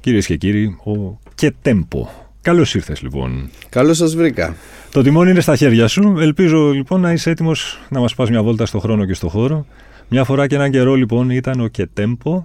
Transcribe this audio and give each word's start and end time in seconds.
κυρίες 0.00 0.26
και 0.26 0.36
κύριοι, 0.36 0.76
ο 0.84 1.18
Κετέμπο. 1.34 2.08
Καλώς 2.42 2.74
ήρθες 2.74 3.02
λοιπόν. 3.02 3.50
Καλώς 3.68 3.96
σας 3.96 4.14
βρήκα. 4.14 4.56
Το 4.92 5.02
τιμόνι 5.02 5.30
είναι 5.30 5.40
στα 5.40 5.56
χέρια 5.56 5.88
σου. 5.88 6.16
Ελπίζω 6.18 6.70
λοιπόν 6.70 7.00
να 7.00 7.12
είσαι 7.12 7.30
έτοιμος 7.30 7.80
να 7.88 8.00
μας 8.00 8.14
πας 8.14 8.30
μια 8.30 8.42
βόλτα 8.42 8.66
στο 8.66 8.78
χρόνο 8.78 9.04
και 9.04 9.14
στο 9.14 9.28
χώρο. 9.28 9.66
Μια 10.08 10.24
φορά 10.24 10.46
και 10.46 10.54
έναν 10.54 10.70
καιρό 10.70 10.94
λοιπόν 10.94 11.30
ήταν 11.30 11.60
ο 11.60 11.66
Κετέμπο. 11.66 12.44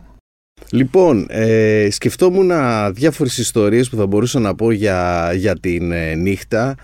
Λοιπόν, 0.71 1.25
ε, 1.29 1.88
σκεφτόμουν 1.91 2.52
διάφορες 2.94 3.38
ιστορίες 3.38 3.89
που 3.89 3.95
θα 3.95 4.07
μπορούσα 4.07 4.39
να 4.39 4.55
πω 4.55 4.72
για, 4.72 5.31
για 5.35 5.59
την 5.59 5.91
ε, 5.91 6.16
νύχτα 6.16 6.75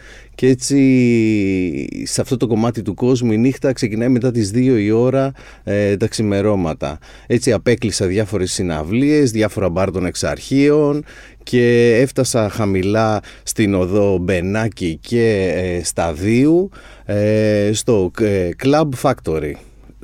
και 0.41 0.47
έτσι 0.47 1.87
σε 2.03 2.21
αυτό 2.21 2.37
το 2.37 2.47
κομμάτι 2.47 2.81
του 2.81 2.93
κόσμου 2.93 3.31
η 3.31 3.37
νύχτα 3.37 3.73
ξεκινάει 3.73 4.09
μετά 4.09 4.31
τις 4.31 4.51
2 4.53 4.57
η 4.57 4.91
ώρα 4.91 5.31
ε, 5.63 5.97
τα 5.97 6.07
ξημερώματα. 6.07 6.97
Έτσι 7.27 7.51
απέκλεισα 7.51 8.05
διάφορες 8.05 8.51
συναυλίες, 8.51 9.31
διάφορα 9.31 9.69
μπαρ 9.69 9.91
των 9.91 10.05
εξαρχείων 10.05 11.03
και 11.43 11.95
έφτασα 12.01 12.49
χαμηλά 12.49 13.19
στην 13.43 13.73
οδό 13.73 14.17
Μπενάκη 14.17 14.97
και 15.01 15.53
ε, 15.55 15.83
Σταδίου 15.83 16.69
ε, 17.05 17.69
στο 17.73 18.11
ε, 18.19 18.49
Club 18.63 18.89
Factory. 19.01 19.53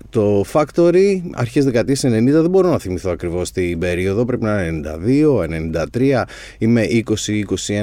Το 0.09 0.45
Factory 0.53 1.21
αρχές 1.33 1.65
δεκαετίες 1.65 2.05
90 2.05 2.09
δεν 2.23 2.49
μπορώ 2.49 2.69
να 2.69 2.79
θυμηθώ 2.79 3.11
ακριβώς 3.11 3.51
την 3.51 3.79
περίοδο, 3.79 4.25
πρέπει 4.25 4.43
να 4.43 4.63
είναι 4.63 4.89
92, 5.05 5.83
93, 5.93 6.23
είμαι 6.57 6.85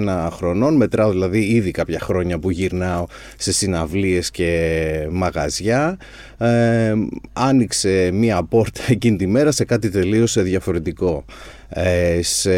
20-21 0.05 0.29
χρονών, 0.31 0.77
μετράω 0.77 1.11
δηλαδή 1.11 1.39
ήδη 1.39 1.71
κάποια 1.71 2.01
χρόνια 2.01 2.39
που 2.39 2.51
γυρνάω 2.51 3.07
σε 3.39 3.53
συναυλίες 3.53 4.31
και 4.31 5.09
μαγαζιά. 5.11 5.99
Ε, 6.39 6.95
άνοιξε 7.33 8.11
μία 8.13 8.43
πόρτα 8.43 8.83
εκείνη 8.95 9.17
τη 9.17 9.27
μέρα 9.27 9.51
σε 9.51 9.65
κάτι 9.65 9.91
τελείως 9.91 10.43
διαφορετικό, 10.43 11.25
ε, 11.69 12.23
σε 12.23 12.51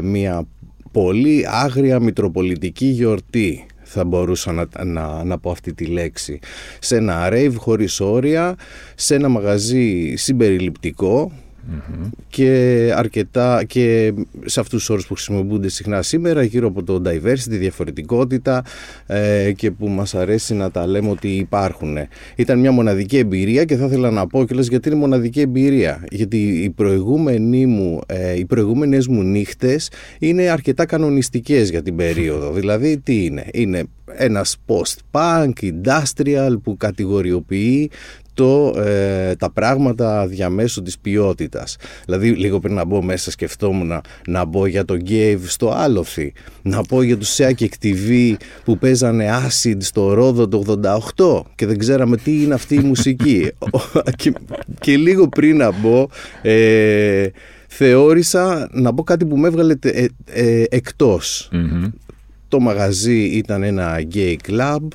μία 0.00 0.46
πολύ 0.92 1.44
άγρια 1.48 2.00
μητροπολιτική 2.00 2.86
γιορτή 2.86 3.66
θα 3.90 4.04
μπορούσα 4.04 4.52
να, 4.52 4.66
να, 4.84 5.24
να 5.24 5.38
πω 5.38 5.50
αυτή 5.50 5.74
τη 5.74 5.84
λέξη. 5.84 6.38
Σε 6.78 6.96
ένα 6.96 7.28
rave 7.32 7.54
χωρίς 7.56 8.00
όρια, 8.00 8.56
σε 8.94 9.14
ένα 9.14 9.28
μαγαζί 9.28 10.14
συμπεριληπτικό 10.16 11.32
και 12.28 12.92
αρκετά 12.96 13.64
και 13.64 14.12
σε 14.44 14.60
αυτούς 14.60 14.78
τους 14.78 14.90
όρους 14.90 15.06
που 15.06 15.14
χρησιμοποιούνται 15.14 15.68
συχνά 15.68 16.02
σήμερα 16.02 16.42
γύρω 16.42 16.66
από 16.66 16.82
το 16.82 17.02
diversity, 17.04 17.38
τη 17.38 17.56
διαφορετικότητα 17.56 18.64
ε, 19.06 19.52
και 19.52 19.70
που 19.70 19.88
μας 19.88 20.14
αρέσει 20.14 20.54
να 20.54 20.70
τα 20.70 20.86
λέμε 20.86 21.10
ότι 21.10 21.28
υπάρχουν. 21.28 21.96
Ήταν 22.36 22.58
μια 22.58 22.72
μοναδική 22.72 23.18
εμπειρία 23.18 23.64
και 23.64 23.76
θα 23.76 23.84
ήθελα 23.84 24.10
να 24.10 24.26
πω 24.26 24.44
κιόλας 24.44 24.68
γιατί 24.68 24.88
είναι 24.88 24.98
μοναδική 24.98 25.40
εμπειρία 25.40 26.04
γιατί 26.10 26.36
οι, 26.36 26.70
προηγούμενοι 26.70 27.66
μου, 27.66 28.00
ε, 28.06 28.38
οι 28.38 28.44
προηγούμενες 28.44 29.06
μου 29.06 29.22
νύχτες 29.22 29.90
είναι 30.18 30.48
αρκετά 30.48 30.86
κανονιστικές 30.86 31.70
για 31.70 31.82
την 31.82 31.96
περίοδο 31.96 32.52
δηλαδή 32.52 32.98
τι 32.98 33.24
είναι, 33.24 33.44
είναι 33.52 33.84
ένας 34.16 34.56
post-punk, 34.66 35.52
industrial 35.60 36.56
που 36.62 36.76
κατηγοριοποιεί 36.76 37.90
το, 38.38 38.80
ε, 38.80 39.34
τα 39.34 39.50
πράγματα 39.50 40.26
διαμέσου 40.26 40.82
της 40.82 40.98
ποιότητας. 40.98 41.76
Δηλαδή 42.04 42.30
λίγο 42.30 42.60
πριν 42.60 42.74
να 42.74 42.84
μπω 42.84 43.02
μέσα 43.02 43.30
σκεφτόμουν 43.30 43.86
να, 43.86 44.00
να 44.26 44.44
μπω 44.44 44.66
για 44.66 44.84
το 44.84 44.96
Gave 45.08 45.40
στο 45.46 45.70
Άλοφη, 45.70 46.32
να 46.62 46.82
πω 46.82 47.02
για 47.02 47.16
τους 47.16 47.36
Seakic 47.36 47.68
TV 47.82 48.34
που 48.64 48.78
παίζανε 48.78 49.28
Acid 49.46 49.76
στο 49.78 50.12
Ρόδο 50.12 50.48
το 50.48 50.62
88 51.16 51.42
και 51.54 51.66
δεν 51.66 51.78
ξέραμε 51.78 52.16
τι 52.16 52.42
είναι 52.42 52.54
αυτή 52.54 52.74
η 52.74 52.80
μουσική. 52.80 53.50
και, 54.20 54.32
και, 54.80 54.96
λίγο 54.96 55.28
πριν 55.28 55.56
να 55.56 55.70
μπω... 55.72 56.06
Ε, 56.42 57.26
θεώρησα 57.66 58.68
να 58.72 58.94
πω 58.94 59.02
κάτι 59.02 59.24
που 59.26 59.36
με 59.36 59.48
έβγαλε 59.48 59.74
ε, 59.80 60.06
ε, 60.24 60.64
εκτος 60.68 61.50
Το 62.48 62.60
μαγαζί 62.60 63.22
ήταν 63.22 63.62
ένα 63.62 64.00
gay 64.14 64.36
club, 64.48 64.86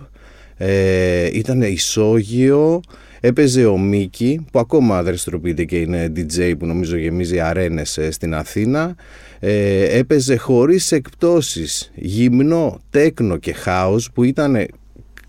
ε, 0.58 1.30
ήταν 1.34 1.62
ισόγειο, 1.62 2.82
Έπαιζε 3.26 3.66
ο 3.66 3.78
Μίκη 3.78 4.46
που 4.52 4.60
ακόμα 4.60 5.04
δραστηριοποιείται 5.04 5.64
και 5.64 5.78
είναι 5.78 6.12
DJ 6.16 6.54
που 6.60 6.66
νομίζω 6.66 6.98
γεμίζει 6.98 7.40
αρένες 7.40 7.98
ε, 7.98 8.12
στην 8.12 8.36
Αθήνα. 8.36 8.96
Ε, 9.40 9.98
έπαιζε 9.98 10.36
χωρίς 10.36 10.92
εκπτώσεις 10.92 11.92
γυμνό, 11.96 12.80
τέκνο 12.90 13.38
και 13.38 13.54
χάος 13.54 14.12
που 14.12 14.24
ήταν 14.24 14.68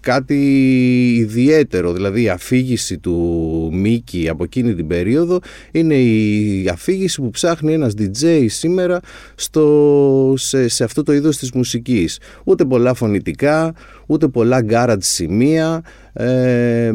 κάτι 0.01 0.37
ιδιαίτερο, 1.15 1.93
δηλαδή 1.93 2.23
η 2.23 2.29
αφήγηση 2.29 2.99
του 2.99 3.71
Μίκη 3.73 4.29
από 4.29 4.45
εκείνη 4.45 4.75
την 4.75 4.87
περίοδο 4.87 5.39
είναι 5.71 5.95
η 5.95 6.69
αφήγηση 6.73 7.21
που 7.21 7.31
ψάχνει 7.31 7.73
ένας 7.73 7.93
DJ 7.99 8.47
σήμερα 8.49 9.01
στο, 9.35 10.35
σε, 10.37 10.69
σε 10.69 10.85
αυτό 10.85 11.03
το 11.03 11.13
είδος 11.13 11.37
της 11.37 11.53
μουσικής. 11.53 12.19
Ούτε 12.45 12.65
πολλά 12.65 12.95
φωνητικά, 12.95 13.75
ούτε 14.07 14.29
πολλά 14.29 14.65
garage 14.69 14.97
σημεία, 14.99 15.85
ε, 16.13 16.93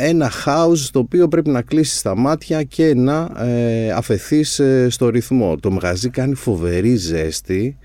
ένα 0.00 0.30
χάους 0.30 0.90
το 0.90 0.98
οποίο 0.98 1.28
πρέπει 1.28 1.50
να 1.50 1.62
κλείσεις 1.62 2.02
τα 2.02 2.16
μάτια 2.16 2.62
και 2.62 2.94
να 2.94 3.30
ε, 3.38 3.90
αφαιθείς 3.90 4.58
ε, 4.58 4.86
στο 4.90 5.08
ρυθμό. 5.08 5.56
Το 5.56 5.70
μαγαζί 5.70 6.08
κάνει 6.08 6.34
φοβερή 6.34 6.96
ζέστη 6.96 7.76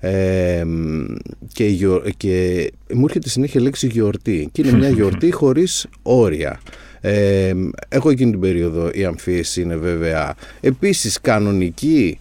ε, 0.00 0.64
και, 1.52 1.66
και 2.16 2.70
μου 2.94 3.04
έρχεται 3.04 3.28
συνέχεια 3.28 3.60
λέξη 3.60 3.86
γιορτή 3.86 4.48
και 4.52 4.62
είναι 4.62 4.76
μια 4.76 4.88
γιορτή 4.88 5.30
χωρίς 5.40 5.86
όρια. 6.02 6.60
Ε, 7.00 7.52
έχω 7.88 8.10
εκείνη 8.10 8.30
την 8.30 8.40
περίοδο 8.40 8.90
η 8.92 9.04
αμφίεση 9.04 9.60
είναι 9.60 9.76
βέβαια 9.76 10.34
επίσης 10.60 11.20
κανονική, 11.20 12.18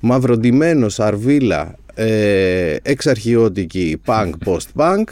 μαυροντημένος, 0.00 1.00
αρβίλα, 1.00 1.74
ε, 1.94 2.76
εξαρχιώτικη, 2.82 4.00
punk, 4.06 4.30
post-punk 4.46 5.04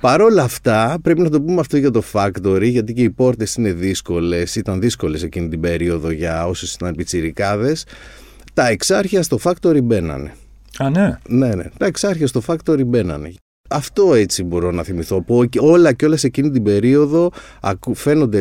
Παρ' 0.00 0.20
όλα 0.20 0.42
αυτά, 0.42 0.98
πρέπει 1.02 1.20
να 1.20 1.30
το 1.30 1.42
πούμε 1.42 1.60
αυτό 1.60 1.76
για 1.76 1.90
το 1.90 2.02
Factory, 2.12 2.68
γιατί 2.70 2.92
και 2.92 3.02
οι 3.02 3.10
πόρτες 3.10 3.54
είναι 3.54 3.72
δύσκολες, 3.72 4.56
ήταν 4.56 4.80
δύσκολες 4.80 5.22
εκείνη 5.22 5.48
την 5.48 5.60
περίοδο 5.60 6.10
για 6.10 6.46
όσου 6.46 6.66
ήταν 6.74 6.94
πιτσιρικάδες. 6.94 7.86
Τα 8.54 8.68
εξάρχεια 8.68 9.22
στο 9.22 9.38
Factory 9.42 9.82
μπαίνανε. 9.82 10.34
Α, 10.78 10.90
ναι. 10.90 11.18
Ναι, 11.28 11.54
ναι. 11.54 11.64
Τα 11.76 11.86
εξάρχεια 11.86 12.26
στο 12.26 12.42
Factory 12.46 12.86
μπαίνανε. 12.86 13.32
Αυτό 13.70 14.14
έτσι 14.14 14.44
μπορώ 14.44 14.70
να 14.70 14.82
θυμηθώ. 14.82 15.22
Που 15.22 15.48
όλα 15.58 15.92
και 15.92 16.04
όλα 16.04 16.16
σε 16.16 16.26
εκείνη 16.26 16.50
την 16.50 16.62
περίοδο 16.62 17.30
φαίνονται 17.94 18.40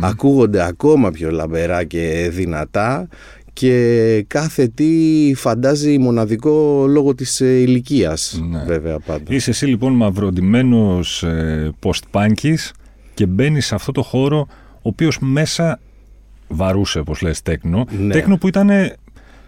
ακούγονται 0.00 0.66
ακόμα 0.66 1.10
πιο 1.10 1.30
λαμπερά 1.30 1.84
και 1.84 2.28
δυνατά 2.32 3.08
και 3.56 4.24
κάθε 4.26 4.68
τι 4.68 5.32
φαντάζει 5.36 5.98
μοναδικό 5.98 6.84
λόγω 6.88 7.14
της 7.14 7.40
ε, 7.40 7.60
ηλικίας 7.60 8.40
ναι. 8.50 8.64
βέβαια 8.66 8.98
πάντα. 8.98 9.34
Είσαι 9.34 9.50
εσύ 9.50 9.66
λοιπόν 9.66 9.92
μαυροντημένος 9.92 11.22
ε, 11.22 11.70
post-punkis 11.82 12.70
και 13.14 13.26
μπαίνεις 13.26 13.66
σε 13.66 13.74
αυτό 13.74 13.92
το 13.92 14.02
χώρο 14.02 14.46
ο 14.72 14.78
οποίος 14.82 15.18
μέσα 15.20 15.80
βαρούσε 16.48 16.98
όπως 16.98 17.20
λες 17.20 17.42
τέκνο, 17.42 17.86
ναι. 17.98 18.12
τέκνο 18.12 18.36
που 18.36 18.48
ήταν 18.48 18.70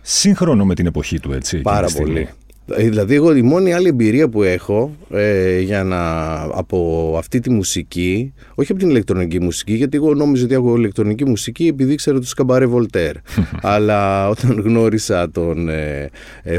σύγχρονο 0.03 0.65
με 0.65 0.75
την 0.75 0.87
εποχή 0.87 1.21
του 1.21 1.33
έτσι. 1.33 1.61
Πάρα 1.61 1.89
πολύ. 1.97 2.29
Ε, 2.75 2.89
δηλαδή 2.89 3.15
εγώ 3.15 3.37
η 3.37 3.43
μόνη 3.43 3.73
άλλη 3.73 3.89
εμπειρία 3.89 4.29
που 4.29 4.43
έχω 4.43 4.97
ε, 5.11 5.61
για 5.61 5.85
να, 5.85 6.33
από 6.41 7.15
αυτή 7.19 7.41
τη 7.41 7.51
μουσική, 7.51 8.33
όχι 8.55 8.73
από 8.73 8.81
την 8.81 8.91
ηλεκτρονική 8.91 9.41
μουσική, 9.41 9.73
γιατί 9.73 9.97
εγώ 9.97 10.15
νόμιζα 10.15 10.45
ότι 10.45 10.55
έχω 10.55 10.77
ηλεκτρονική 10.77 11.25
μουσική 11.25 11.67
επειδή 11.67 11.95
ξέρω 11.95 12.19
τους 12.19 12.35
Καμπαρέ 12.35 12.67
Βολτέρ. 12.67 13.15
Αλλά 13.63 14.29
όταν 14.29 14.61
γνώρισα 14.61 15.31
τον 15.31 15.69
ε, 15.69 16.11
ε, 16.43 16.59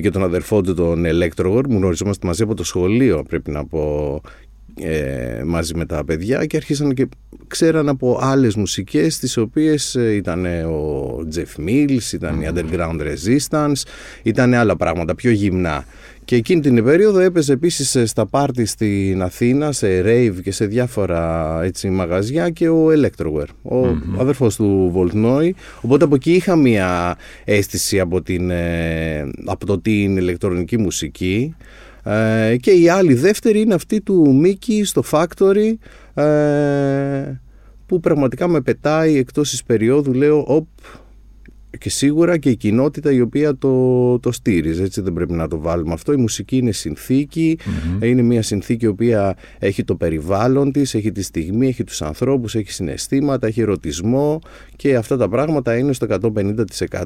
και 0.00 0.10
τον 0.10 0.22
αδερφό 0.22 0.60
του 0.60 0.74
τον 0.74 1.04
Electrogor, 1.06 1.62
μου 1.68 1.78
γνωριζόμαστε 1.78 2.26
μαζί 2.26 2.42
από 2.42 2.54
το 2.54 2.64
σχολείο 2.64 3.24
πρέπει 3.28 3.50
να 3.50 3.66
πω 3.66 4.20
ε, 4.80 5.42
μαζί 5.44 5.74
με 5.74 5.86
τα 5.86 6.04
παιδιά 6.04 6.46
και 6.46 6.56
αρχίσαν 6.56 6.94
και 6.94 7.08
ξέραν 7.46 7.88
από 7.88 8.18
άλλες 8.20 8.54
μουσικές 8.54 9.18
τις 9.18 9.36
οποίες 9.36 9.94
ε, 9.94 10.14
ήταν 10.14 10.44
ο 10.64 11.16
Jeff 11.34 11.68
Mills, 11.68 12.12
ήταν 12.12 12.40
η 12.40 12.48
Underground 12.54 13.00
Resistance, 13.00 13.82
ήταν 14.22 14.54
άλλα 14.54 14.76
πράγματα 14.76 15.14
πιο 15.14 15.30
γυμνά. 15.30 15.84
Και 16.24 16.36
εκείνη 16.36 16.60
την 16.60 16.84
περίοδο 16.84 17.18
έπαιζε 17.18 17.52
επίσης 17.52 18.10
στα 18.10 18.26
πάρτι 18.26 18.64
στην 18.64 19.22
Αθήνα, 19.22 19.72
σε 19.72 20.02
rave 20.04 20.34
και 20.42 20.52
σε 20.52 20.66
διάφορα 20.66 21.58
έτσι, 21.62 21.90
μαγαζιά 21.90 22.50
και 22.50 22.68
ο 22.68 22.86
Electroware, 22.88 23.48
ο 23.62 23.88
mm 23.88 24.18
αδερφός 24.18 24.56
του 24.56 24.92
Voltnoy. 24.96 25.50
Οπότε 25.80 26.04
από 26.04 26.14
εκεί 26.14 26.32
είχα 26.32 26.56
μια 26.56 27.16
αίσθηση 27.44 28.00
από, 28.00 28.22
την, 28.22 28.50
ε, 28.50 29.30
από 29.46 29.66
το 29.66 29.80
τι 29.80 30.02
είναι 30.02 30.20
ηλεκτρονική 30.20 30.78
μουσική. 30.78 31.54
Ε, 32.04 32.56
και 32.56 32.70
η 32.70 32.88
άλλη 32.88 33.14
δεύτερη 33.14 33.60
είναι 33.60 33.74
αυτή 33.74 34.00
του 34.00 34.34
Μίκη 34.34 34.84
στο 34.84 35.02
Factory 35.10 35.72
ε, 36.22 37.40
που 37.86 38.00
πραγματικά 38.00 38.48
με 38.48 38.60
πετάει 38.60 39.16
εκτός 39.16 39.50
της 39.50 39.62
περίοδου 39.62 40.12
λέω 40.12 40.44
οπ, 40.46 40.66
και 41.78 41.90
σίγουρα 41.90 42.38
και 42.38 42.50
η 42.50 42.56
κοινότητα 42.56 43.12
η 43.12 43.20
οποία 43.20 43.56
το, 43.56 44.18
το 44.18 44.32
στήριζε, 44.32 44.82
έτσι 44.82 45.00
δεν 45.00 45.12
πρέπει 45.12 45.32
να 45.32 45.48
το 45.48 45.58
βάλουμε 45.58 45.92
αυτό. 45.92 46.12
Η 46.12 46.16
μουσική 46.16 46.56
είναι 46.56 46.72
είναι 48.02 48.22
μια 48.22 48.42
συνθήκη 48.42 48.84
η 48.84 48.88
οποία 48.88 49.36
έχει 49.58 49.84
το 49.84 49.94
περιβάλλον 49.94 50.72
της, 50.72 50.94
έχει 50.94 51.12
τη 51.12 51.22
στιγμή, 51.22 51.66
έχει 51.66 51.84
τους 51.84 52.02
ανθρώπους, 52.02 52.54
έχει 52.54 52.72
συναισθήματα, 52.72 53.46
έχει 53.46 53.60
ερωτισμό 53.60 54.38
και 54.76 54.96
αυτά 54.96 55.16
τα 55.16 55.28
πράγματα 55.28 55.76
είναι 55.76 55.92
στο 55.92 56.06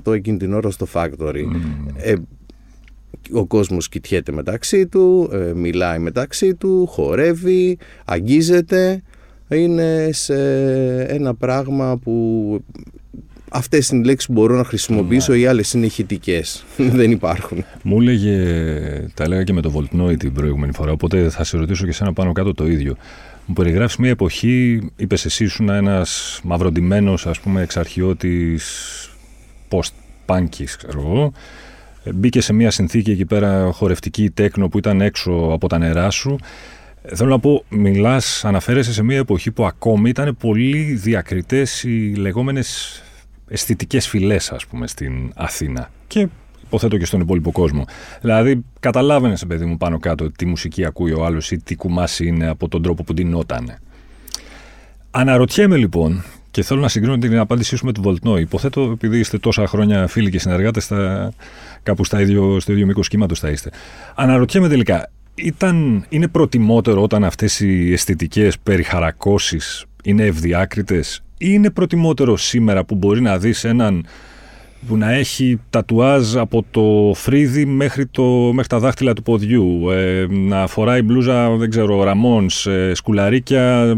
150% 0.06 0.14
εκείνη 0.14 0.37
την 0.37 0.52
ώρα 0.55 0.70
στο 0.70 0.87
Factory. 0.93 1.44
Ε, 1.97 2.14
ο 3.32 3.47
κόσμος 3.47 3.88
κοιτιέται 3.88 4.32
μεταξύ 4.32 4.87
του, 4.87 5.31
ε, 5.32 5.53
μιλάει 5.55 5.99
μεταξύ 5.99 6.55
του, 6.55 6.87
χορεύει, 6.87 7.79
αγγίζεται. 8.05 9.03
Είναι 9.49 10.09
σε 10.12 10.35
ένα 11.03 11.35
πράγμα 11.35 11.99
που 11.99 12.61
Αυτές 13.56 13.88
είναι 13.88 14.00
οι 14.00 14.05
λέξεις 14.05 14.26
που 14.26 14.32
μπορώ 14.32 14.56
να 14.56 14.65
χρησιμοποιήσω, 14.65 15.32
ναι. 15.32 15.38
οι 15.38 15.47
άλλες 15.47 15.73
είναι 15.73 15.87
ηχητικές. 15.87 16.65
Δεν 16.99 17.11
υπάρχουν. 17.11 17.65
Μου 17.82 18.00
έλεγε, 18.00 18.37
τα 19.15 19.25
έλεγα 19.25 19.43
και 19.43 19.53
με 19.53 19.61
το 19.61 19.73
Voltnoy 19.75 20.19
την 20.19 20.32
προηγούμενη 20.32 20.73
φορά, 20.73 20.93
οπότε 20.93 21.29
θα 21.29 21.44
σε 21.44 21.56
ρωτήσω 21.56 21.85
και 21.85 21.91
εσένα 21.91 22.12
πάνω 22.12 22.32
κάτω 22.32 22.55
το 22.55 22.67
ίδιο. 22.67 22.97
Μου 23.47 23.55
περιγράφεις 23.55 23.97
μια 23.97 24.11
εποχή, 24.11 24.81
είπες 24.97 25.25
εσύ, 25.25 25.44
ήσουν 25.44 25.69
ένας 25.69 26.41
μαυροντημένο, 26.44 27.12
ας 27.25 27.41
πούμε, 27.41 27.62
εξαρχιώτης 27.62 28.65
post-punky, 29.69 30.65
ξέρω 30.76 31.00
εγώ. 31.00 31.32
Ε, 32.05 32.12
μπήκε 32.12 32.41
σε 32.41 32.53
μια 32.53 32.71
συνθήκη 32.71 33.11
εκεί 33.11 33.25
πέρα 33.25 33.71
χορευτική 33.73 34.31
τέκνο 34.31 34.69
που 34.69 34.79
ήταν 34.79 35.01
έξω 35.01 35.33
από 35.53 35.69
τα 35.69 35.79
νερά 35.79 36.11
σου. 36.11 36.39
Ε, 37.03 37.17
θέλω 37.17 37.31
να 37.31 37.39
πω, 37.39 37.65
μιλάς, 37.69 38.45
αναφέρεσαι 38.45 38.93
σε 38.93 39.03
μια 39.03 39.19
εποχή 39.19 39.51
που 39.51 39.67
ακόμη 39.67 40.09
ήταν 40.09 40.37
πολύ 40.37 40.83
διακριτές 40.83 41.83
οι 41.83 42.15
λεγόμενες 42.17 43.03
αισθητικές 43.49 44.09
φυλές, 44.09 44.53
ας 44.53 44.67
πούμε, 44.67 44.87
στην 44.87 45.33
Αθήνα. 45.35 45.91
Και 46.06 46.29
υποθέτω 46.65 46.99
και 46.99 47.05
στον 47.05 47.21
υπόλοιπο 47.21 47.53
κόσμο. 47.53 47.85
Δηλαδή, 48.21 48.65
καταλάβαινες, 48.81 49.47
παιδί 49.47 49.65
μου, 49.65 49.77
πάνω 49.77 49.99
κάτω 49.99 50.31
τι 50.31 50.47
μουσική 50.47 50.85
ακούει 50.85 51.12
ο 51.12 51.25
άλλος 51.25 51.50
ή 51.50 51.59
τι 51.59 51.75
κουμάσι 51.75 52.27
είναι 52.27 52.47
από 52.47 52.69
τον 52.69 52.83
τρόπο 52.83 53.05
που 53.05 53.15
την 53.15 53.35
ότανε. 53.35 53.79
Αναρωτιέμαι 55.11 55.77
λοιπόν, 55.77 56.25
και 56.55 56.62
θέλω 56.62 56.81
να 56.81 56.89
συγκρίνω 56.89 57.19
την 57.19 57.39
απάντησή 57.39 57.77
σου 57.77 57.85
με 57.85 57.93
τον 57.93 58.05
Voltnoy. 58.05 58.41
Υποθέτω, 58.41 58.91
επειδή 58.93 59.19
είστε 59.19 59.39
τόσα 59.39 59.67
χρόνια 59.67 60.06
φίλοι 60.06 60.31
και 60.31 60.39
συνεργάτες, 60.39 60.93
κάπου 61.83 62.05
στα 62.05 62.21
ίδιο, 62.21 62.61
στο 62.61 62.73
ίδιο 62.73 62.87
μήκος 62.87 63.09
κύματος 63.09 63.39
θα 63.39 63.51
είστε. 63.51 63.71
Αναρωτιέμαι 64.15 64.69
τελικά, 64.69 65.11
ήταν, 65.35 66.05
είναι 66.09 66.29
προτιμότερο 66.29 67.03
όταν 67.03 67.25
αυτές 67.25 67.61
οι 67.61 67.93
αισθητικές 67.93 68.59
περιχαρακώσεις 68.59 69.85
είναι 70.03 70.25
ευδιάκριτες 70.25 71.23
είναι 71.39 71.71
προτιμότερο 71.71 72.37
σήμερα 72.37 72.85
που 72.85 72.95
μπορεί 72.95 73.21
να 73.21 73.39
δεις 73.39 73.65
έναν 73.65 74.07
που 74.87 74.97
να 74.97 75.13
έχει 75.13 75.61
τατουάζ 75.71 76.37
από 76.37 76.65
το 76.71 77.13
φρύδι 77.15 77.65
μέχρι, 77.65 78.07
το, 78.07 78.23
μέχρι 78.53 78.69
τα 78.69 78.79
δάχτυλα 78.79 79.13
του 79.13 79.23
ποδιού, 79.23 79.91
ε, 79.91 80.27
να 80.31 80.67
φοράει 80.67 81.03
μπλούζα, 81.03 81.57
δεν 81.57 81.71
ξέρω, 81.71 82.03
ραμόνς, 82.03 82.67
ε, 82.67 82.95
σκουλαρίκια 82.95 83.95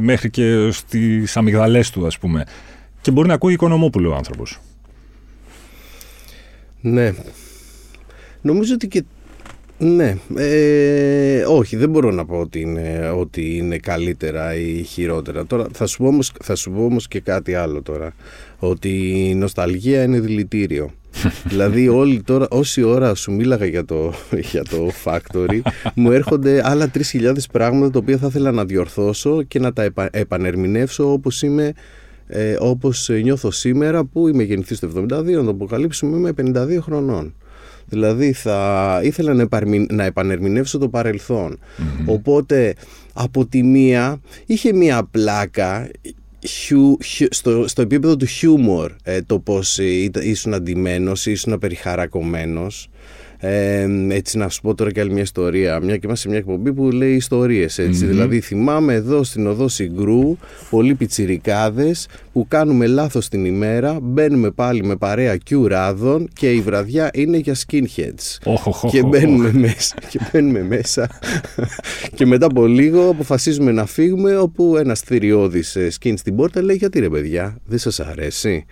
μέχρι 0.00 0.30
και 0.30 0.70
στις 0.70 1.36
αμυγδαλές 1.36 1.90
του, 1.90 2.06
ας 2.06 2.18
πούμε. 2.18 2.44
Και 3.00 3.10
μπορεί 3.10 3.28
να 3.28 3.34
ακούει 3.34 3.52
οικονομόπουλο 3.52 4.10
ο 4.10 4.14
άνθρωπος. 4.14 4.60
Ναι. 6.80 7.12
Νομίζω 8.40 8.74
ότι 8.74 8.88
και 8.88 9.04
ναι, 9.82 10.16
ε, 10.36 11.44
όχι 11.44 11.76
δεν 11.76 11.90
μπορώ 11.90 12.10
να 12.10 12.24
πω 12.24 12.38
ότι 12.38 12.60
είναι, 12.60 13.12
ότι 13.16 13.56
είναι 13.56 13.78
καλύτερα 13.78 14.54
ή 14.54 14.82
χειρότερα. 14.82 15.46
Τώρα 15.46 15.66
θα 15.72 15.86
σου, 15.86 15.98
πω 15.98 16.06
όμως, 16.06 16.32
θα 16.42 16.54
σου 16.54 16.70
πω 16.70 16.84
όμως 16.84 17.08
και 17.08 17.20
κάτι 17.20 17.54
άλλο 17.54 17.82
τώρα, 17.82 18.14
ότι 18.58 18.88
η 19.28 19.34
νοσταλγία 19.34 20.02
είναι 20.02 20.20
δηλητήριο. 20.20 20.90
δηλαδή 21.50 21.88
όλη 21.88 22.22
τώρα, 22.22 22.46
όση 22.50 22.82
ώρα 22.82 23.14
σου 23.14 23.32
μίλαγα 23.32 23.66
για 23.66 23.84
το, 23.84 24.12
για 24.50 24.62
το 24.62 24.90
Factory 25.04 25.60
μου 25.94 26.10
έρχονται 26.10 26.62
άλλα 26.64 26.90
3.000 27.12 27.34
πράγματα 27.52 27.90
τα 27.90 27.98
οποία 27.98 28.16
θα 28.16 28.26
ήθελα 28.26 28.50
να 28.50 28.64
διορθώσω 28.64 29.42
και 29.42 29.58
να 29.58 29.72
τα 29.72 29.82
επα, 29.82 30.08
επανερμηνεύσω 30.12 31.12
όπως 31.12 31.42
είμαι 31.42 31.72
ε, 32.26 32.56
όπως 32.58 33.10
νιώθω 33.22 33.50
σήμερα 33.50 34.04
που 34.04 34.28
είμαι 34.28 34.42
γεννηθής 34.42 34.80
το 34.80 34.88
72 34.96 35.06
να 35.08 35.44
το 35.44 35.50
αποκαλύψουμε 35.50 36.16
είμαι 36.16 36.32
52 36.76 36.78
χρονών 36.80 37.34
Δηλαδή 37.92 38.32
θα 38.32 39.00
ήθελα 39.02 39.34
να, 39.34 39.48
να 39.90 40.04
επανερμηνεύσω 40.04 40.78
το 40.78 40.88
παρελθον 40.88 41.58
Οπότε 42.06 42.74
από 43.12 43.46
τη 43.46 43.62
μία 43.62 44.20
είχε 44.46 44.72
μία 44.72 45.08
πλάκα 45.10 45.90
στο, 47.30 47.68
στο 47.68 47.82
επίπεδο 47.82 48.16
του 48.16 48.26
χιούμορ 48.26 48.92
ε, 49.02 49.22
το 49.22 49.38
πώς 49.38 49.78
ήσουν 50.22 50.54
αντιμένος, 50.54 51.26
ήσουν 51.26 51.58
περιχαρακωμένος 51.58 52.88
ε, 53.44 53.88
έτσι 54.08 54.38
να 54.38 54.48
σου 54.48 54.60
πω 54.60 54.74
τώρα 54.74 54.92
και 54.92 55.00
άλλη 55.00 55.12
μια 55.12 55.22
ιστορία. 55.22 55.80
Μια 55.80 55.94
και 55.96 56.00
είμαστε 56.04 56.22
σε 56.22 56.28
μια 56.28 56.38
εκπομπή 56.38 56.72
που 56.72 56.90
λέει 56.90 57.14
ιστορίες. 57.14 57.78
Δηλαδή, 57.90 58.40
θυμάμαι 58.40 58.94
εδώ 58.94 59.22
στην 59.22 59.46
οδό 59.46 59.68
Συγκρού, 59.68 60.36
πολλοί 60.70 60.94
πιτσιρικάδες 60.94 62.08
που 62.32 62.46
κάνουμε 62.48 62.86
λάθος 62.86 63.28
την 63.28 63.44
ημέρα, 63.44 63.98
μπαίνουμε 64.02 64.50
πάλι 64.50 64.84
με 64.84 64.96
παρέα 64.96 65.36
κιουράδων 65.36 66.28
και 66.32 66.52
η 66.52 66.60
βραδιά 66.60 67.10
είναι 67.14 67.36
για 67.36 67.54
skinheads. 67.54 68.38
και 68.90 69.02
μπαίνουμε 69.02 69.52
μέσα. 69.52 69.94
Και 70.08 70.20
μπαίνουμε 70.32 70.62
μέσα. 70.62 71.08
και 72.16 72.26
μετά 72.26 72.46
από 72.46 72.66
λίγο 72.66 73.08
αποφασίζουμε 73.08 73.72
να 73.72 73.86
φύγουμε, 73.86 74.36
όπου 74.36 74.76
ένας 74.76 75.00
θηριώδης 75.00 75.76
σκιν 75.88 76.16
στην 76.16 76.36
πόρτα 76.36 76.62
λέει: 76.62 76.76
Γιατί 76.76 77.00
ρε 77.00 77.08
παιδιά, 77.08 77.56
δεν 77.64 77.78
σας 77.78 78.00
αρέσει; 78.00 78.64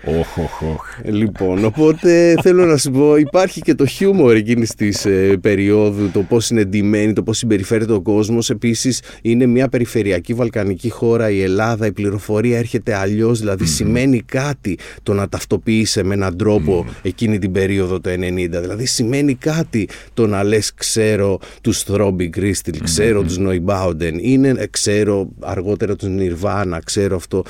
Λοιπόν, 1.05 1.65
οπότε 1.65 2.35
θέλω 2.43 2.65
να 2.65 2.77
σου 2.77 2.91
πω, 2.91 3.17
υπάρχει 3.17 3.61
και 3.61 3.75
το 3.75 3.87
χιούμορ 3.87 4.35
εκείνη 4.35 4.60
εκείνη 4.63 4.91
της 4.91 5.05
ε, 5.05 5.37
περίοδου, 5.41 6.11
το 6.11 6.21
πώς 6.21 6.51
είναι 6.51 6.61
εντυμένη, 6.61 7.13
το 7.13 7.23
πώς 7.23 7.39
συμπεριφέρεται 7.39 7.93
ο 7.93 8.01
κόσμος. 8.01 8.51
Επίσης, 8.51 9.03
είναι 9.23 9.47
μια 9.47 9.69
περιφερειακή 9.69 10.35
βαλκανική 10.35 10.91
χώρα 10.91 11.31
η 11.31 11.43
Ελλάδα, 11.43 11.87
η 11.87 11.93
πληροφορία 11.93 12.59
έρχεται 12.59 12.95
αλλιώς, 12.95 13.39
δηλαδή 13.39 13.67
σημαίνει 13.67 14.23
κάτι 14.27 14.79
το 15.03 15.15
να 15.15 15.29
ταυτοποιείσαι 15.29 16.03
με 16.03 16.15
έναν 16.15 16.37
τρόπο 16.37 16.87
εκείνη 17.03 17.39
την 17.39 17.53
περίοδο 17.53 18.01
το 18.01 18.11
90. 18.11 18.61
Δηλαδή, 18.61 18.87
σημαίνει 18.87 19.35
κάτι 19.35 19.89
το 20.15 20.27
να 20.27 20.43
λες, 20.43 20.75
ξέρω 20.75 21.39
τους 21.61 21.83
Θρόμπι 21.83 22.29
Κρίστιλ, 22.29 22.81
ξέρω 22.83 23.23
τους 23.23 23.39
Νοϊμπάουντεν, 23.39 24.19
είναι, 24.21 24.55
ε, 24.57 24.67
ξέρω 24.67 25.29
αργότερα 25.41 25.97
τους 25.97 26.09
Νιρβάνα, 26.09 26.81
ξέρω 26.85 27.17
αυτό. 27.17 27.43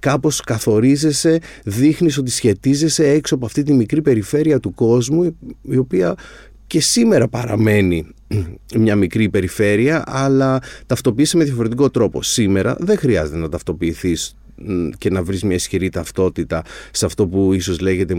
Κάπως 0.00 0.40
καθορίζεσαι, 0.40 1.38
δείχνεις 1.64 2.18
ότι 2.18 2.30
σχετίζεσαι 2.30 3.08
έξω 3.08 3.34
από 3.34 3.46
αυτή 3.46 3.62
τη 3.62 3.72
μικρή 3.72 4.02
περιφέρεια 4.02 4.60
του 4.60 4.74
κόσμου, 4.74 5.36
η 5.62 5.76
οποία 5.76 6.16
και 6.68 6.80
σήμερα 6.80 7.28
παραμένει 7.28 8.06
μια 8.76 8.96
μικρή 8.96 9.28
περιφέρεια, 9.28 10.02
αλλά 10.06 10.62
ταυτοποιείσαι 10.86 11.36
με 11.36 11.44
διαφορετικό 11.44 11.90
τρόπο. 11.90 12.22
Σήμερα 12.22 12.76
δεν 12.78 12.98
χρειάζεται 12.98 13.36
να 13.36 13.48
ταυτοποιηθείς 13.48 14.36
και 14.98 15.10
να 15.10 15.22
βρεις 15.22 15.42
μια 15.42 15.54
ισχυρή 15.54 15.88
ταυτότητα 15.88 16.64
σε 16.90 17.06
αυτό 17.06 17.26
που 17.26 17.52
ίσως 17.52 17.80
λέγεται 17.80 18.14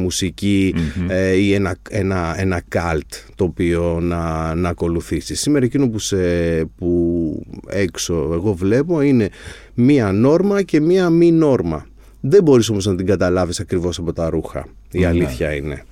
ε, 1.08 1.32
ή 1.32 1.54
ένα, 1.54 1.76
ένα, 1.90 2.36
ένα 2.38 2.62
καλτ 2.68 3.14
το 3.36 3.44
οποίο 3.44 4.00
να, 4.02 4.56
να 4.56 4.70
ακολουθήσεις. 4.70 5.40
Σήμερα 5.40 5.66
εκείνο 5.66 5.90
που, 5.90 6.00
σε, 6.00 6.18
που 6.66 7.46
έξω 7.68 8.30
εγώ 8.34 8.54
βλέπω 8.54 9.02
είναι 9.02 9.30
μία 9.74 10.12
νόρμα 10.12 10.62
και 10.62 10.80
μία 10.80 11.10
μη 11.10 11.32
νόρμα. 11.32 11.88
Δεν 12.20 12.44
μπορείς 12.44 12.70
όμως 12.70 12.86
να 12.86 12.96
την 12.96 13.06
καταλάβεις 13.06 13.60
ακριβώς 13.60 13.98
από 13.98 14.14
τα 14.14 14.30
ρούχα. 14.30 14.68
Η 14.92 15.06
αλήθεια 15.06 15.56
είναι. 15.56 15.84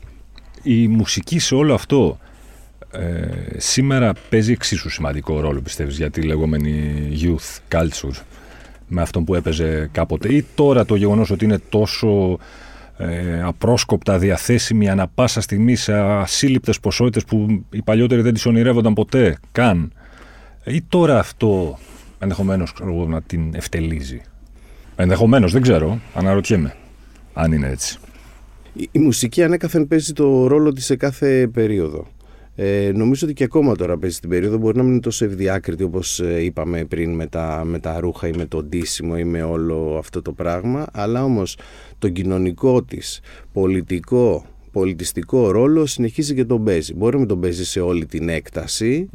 Η 0.64 0.88
μουσική 0.88 1.40
σε 1.40 1.56
όλο 1.56 1.74
αυτό 1.74 2.18
ε, 2.92 3.28
σήμερα 3.58 4.14
παίζει 4.30 4.52
εξίσου 4.52 4.90
σημαντικό 4.90 5.40
ρόλο 5.40 5.62
πιστεύεις 5.62 5.98
για 5.98 6.10
τη 6.10 6.22
λεγόμενη 6.22 7.08
youth 7.22 7.76
culture 7.78 8.22
με 8.88 9.02
αυτό 9.02 9.22
που 9.22 9.36
έπαιζε 9.36 9.90
κάποτε; 9.92 10.34
Ή 10.34 10.46
τώρα 10.56 10.86
το 10.86 10.96
γεγονός 10.96 11.32
ότι 11.32 11.46
είναι 11.46 11.60
τόσο 11.70 12.38
ε, 12.98 13.42
απρόσκοπτα 13.42 14.18
διαθέσιμη 14.18 14.90
ανα 14.90 15.08
πάσα 15.08 15.42
στιγμή 15.42 15.76
σε 15.76 15.94
ασύλληπτες 15.94 16.80
ποσότητες 16.80 17.24
που 17.26 17.64
οι 17.70 17.82
παλιότεροι 17.82 18.22
δεν 18.22 18.34
τις 18.34 18.46
ονειρεύονταν 18.46 18.94
ποτέ 18.94 19.38
καν 19.52 19.92
ή 20.66 20.82
τώρα 20.82 21.20
αυτό 21.20 21.78
ενδεχομένως 22.20 22.74
να 23.08 23.22
την 23.22 23.56
ευτελίζει; 23.56 24.22
Ενδεχομένως, 25.00 25.52
δεν 25.52 25.62
ξέρω. 25.62 26.00
Αναρωτιέμαι 26.14 26.76
αν 27.34 27.52
είναι 27.52 27.68
έτσι. 27.68 27.98
Η, 28.74 28.90
η 28.92 29.00
μουσική 29.00 29.44
ανέκαθεν 29.44 29.88
παίζει 29.88 30.14
το 30.14 30.48
ρόλο 30.48 30.74
της 30.74 30.86
σε 30.86 30.96
κάθε 30.96 31.48
περίοδο. 31.54 32.08
Ε, 32.60 32.92
νομίζω 32.94 33.26
ότι 33.26 33.36
και 33.36 33.44
ακόμα 33.44 33.76
τώρα 33.76 33.98
παίζει 33.98 34.20
την 34.20 34.30
περίοδο. 34.30 34.58
Μπορεί 34.58 34.78
να 34.78 34.84
μην 34.84 34.92
είναι 34.92 35.02
τόσο 35.02 35.26
ευδιάκριτη 35.26 35.84
όπως 35.84 36.20
ε, 36.20 36.44
είπαμε 36.44 36.86
πριν 36.86 37.14
με 37.14 37.28
τα, 37.28 37.64
με 37.66 37.80
τα 37.80 38.00
ρούχα 38.00 38.28
ή 38.28 38.32
με 38.38 38.46
το 38.46 38.64
ντύσιμο 38.64 39.16
ή 39.18 39.24
με 39.24 39.44
όλο 39.44 39.96
αυτό 39.98 40.22
το 40.22 40.32
πράγμα. 40.32 40.86
Αλλά 40.92 41.24
όμως 41.24 41.58
το 42.00 42.10
κοινωνικό 42.10 42.84
της, 42.84 43.20
πολιτικό, 43.54 44.46
πολιτιστικό 44.72 45.52
ρόλο 45.52 45.86
συνεχίζει 45.86 46.36
και 46.36 46.46
τον 46.46 46.64
παίζει. 46.64 46.94
Μπορεί 46.94 47.12
να 47.14 47.20
μην 47.20 47.28
τον 47.28 47.40
παίζει 47.40 47.66
σε 47.66 47.80
όλη 47.80 48.06
την 48.06 48.30
εκταση 48.30 49.10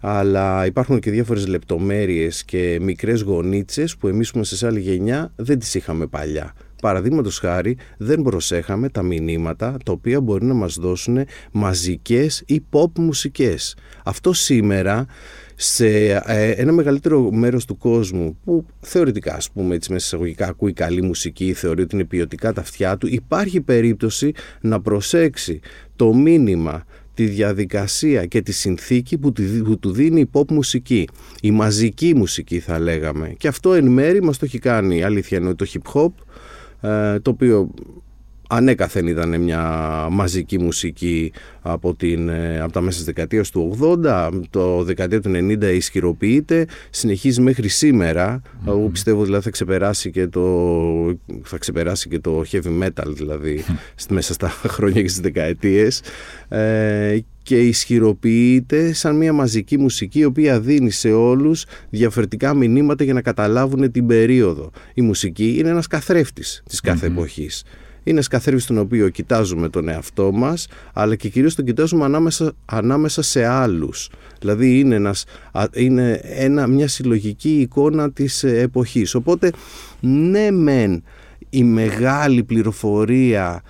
αλλά 0.00 0.66
υπάρχουν 0.66 0.98
και 0.98 1.10
διάφορες 1.10 1.46
λεπτομέρειες 1.46 2.44
και 2.44 2.78
μικρές 2.80 3.20
γονίτσες 3.20 3.96
που 3.96 4.08
εμείς 4.08 4.30
που 4.30 4.36
είμαστε 4.36 4.56
σε 4.56 4.66
άλλη 4.66 4.80
γενιά 4.80 5.32
δεν 5.36 5.58
τις 5.58 5.74
είχαμε 5.74 6.06
παλιά. 6.06 6.54
Παραδείγματος 6.84 7.38
χάρη, 7.38 7.76
δεν 7.98 8.22
προσέχαμε 8.22 8.88
τα 8.88 9.02
μηνύματα 9.02 9.76
τα 9.84 9.92
οποία 9.92 10.20
μπορεί 10.20 10.44
να 10.44 10.54
μας 10.54 10.74
δώσουν 10.74 11.24
μαζικές 11.52 12.42
ή 12.46 12.62
pop 12.70 12.98
μουσικές. 12.98 13.76
Αυτό 14.04 14.32
σήμερα 14.32 15.06
σε 15.54 15.86
ε, 16.26 16.50
ένα 16.50 16.72
μεγαλύτερο 16.72 17.30
μέρος 17.32 17.64
του 17.64 17.76
κόσμου 17.76 18.38
που 18.44 18.66
θεωρητικά 18.80 19.34
ας 19.34 19.50
πούμε 19.50 19.74
έτσι 19.74 19.92
μέσα 19.92 20.06
εισαγωγικά 20.06 20.46
ακούει 20.46 20.72
καλή 20.72 21.02
μουσική 21.02 21.52
θεωρεί 21.52 21.82
ότι 21.82 21.94
είναι 21.94 22.04
ποιοτικά 22.04 22.52
τα 22.52 22.60
αυτιά 22.60 22.96
του 22.96 23.06
υπάρχει 23.06 23.60
περίπτωση 23.60 24.32
να 24.60 24.80
προσέξει 24.80 25.60
το 25.96 26.14
μήνυμα 26.14 26.84
τη 27.14 27.24
διαδικασία 27.24 28.26
και 28.26 28.42
τη 28.42 28.52
συνθήκη 28.52 29.18
που, 29.18 29.32
του 29.80 29.92
δίνει 29.92 30.20
η 30.20 30.30
pop 30.32 30.50
μουσική 30.50 31.08
η 31.42 31.50
μαζική 31.50 32.14
μουσική 32.14 32.58
θα 32.60 32.78
λέγαμε 32.78 33.34
και 33.36 33.48
αυτό 33.48 33.74
εν 33.74 33.86
μέρη 33.86 34.22
μας 34.22 34.38
το 34.38 34.44
έχει 34.44 34.58
κάνει 34.58 35.02
αλήθεια 35.02 35.36
εννοεί 35.36 35.54
το 35.54 35.66
hip 35.72 35.92
hop 35.92 36.08
ε, 36.08 36.33
το 37.22 37.30
οποίο 37.30 37.70
ανέκαθεν 38.48 39.06
ήταν 39.06 39.40
μια 39.40 39.62
μαζική 40.10 40.58
μουσική 40.58 41.32
από, 41.62 41.94
την, 41.94 42.28
ε, 42.28 42.60
από 42.60 42.72
τα 42.72 42.80
μέσα 42.80 42.96
της 42.96 43.06
δεκαετίας 43.06 43.50
του 43.50 43.76
80, 44.04 44.30
το 44.50 44.82
δεκαετία 44.82 45.20
του 45.20 45.30
90 45.34 45.62
ισχυροποιείται, 45.62 46.66
συνεχίζει 46.90 47.40
μέχρι 47.40 47.68
σήμερα, 47.68 48.42
εγώ 48.66 48.88
πιστεύω 48.88 49.24
δηλαδή 49.24 49.44
θα 49.44 49.50
ξεπεράσει 49.50 50.10
και 50.10 50.26
το, 50.26 50.44
θα 51.42 51.58
ξεπεράσει 51.58 52.08
και 52.08 52.18
το 52.18 52.44
heavy 52.52 52.82
metal 52.82 53.06
δηλαδή 53.06 53.64
μέσα 54.08 54.32
στα 54.32 54.48
χρόνια 54.74 55.02
και 55.02 55.08
στις 55.08 55.20
δεκαετίες. 55.20 56.02
Ε, 56.48 57.18
και 57.44 57.60
ισχυροποιείται 57.60 58.92
σαν 58.92 59.16
μια 59.16 59.32
μαζική 59.32 59.78
μουσική 59.78 60.18
η 60.18 60.24
οποία 60.24 60.60
δίνει 60.60 60.90
σε 60.90 61.12
όλους 61.12 61.64
διαφορετικά 61.90 62.54
μηνύματα 62.54 63.04
για 63.04 63.12
να 63.12 63.22
καταλάβουν 63.22 63.90
την 63.90 64.06
περίοδο. 64.06 64.70
Η 64.94 65.02
μουσική 65.02 65.56
είναι 65.58 65.68
ένας 65.68 65.86
καθρέφτης 65.86 66.62
της 66.68 66.80
κάθε 66.80 67.06
εποχής. 67.06 67.64
Είναι 68.02 68.20
σκαθρή 68.20 68.58
στον 68.58 68.78
οποίο 68.78 69.08
κοιτάζουμε 69.08 69.68
τον 69.68 69.88
εαυτό 69.88 70.32
μας 70.32 70.68
αλλά 70.92 71.16
και 71.16 71.28
κυρίως 71.28 71.54
τον 71.54 71.64
κοιτάζουμε 71.64 72.04
ανάμεσα, 72.04 72.52
ανάμεσα 72.64 73.22
σε 73.22 73.44
άλλους. 73.44 74.10
Δηλαδή 74.40 74.78
είναι, 74.78 74.94
ένας, 74.94 75.24
είναι 75.74 76.20
ένα, 76.22 76.66
μια 76.66 76.88
συλλογική 76.88 77.60
εικόνα 77.60 78.12
της 78.12 78.44
εποχής. 78.44 79.14
Οπότε 79.14 79.50
ναι 80.00 80.50
μεν 80.50 81.02
η 81.50 81.64
μεγάλη 81.64 82.44
πληροφορία 82.44 83.62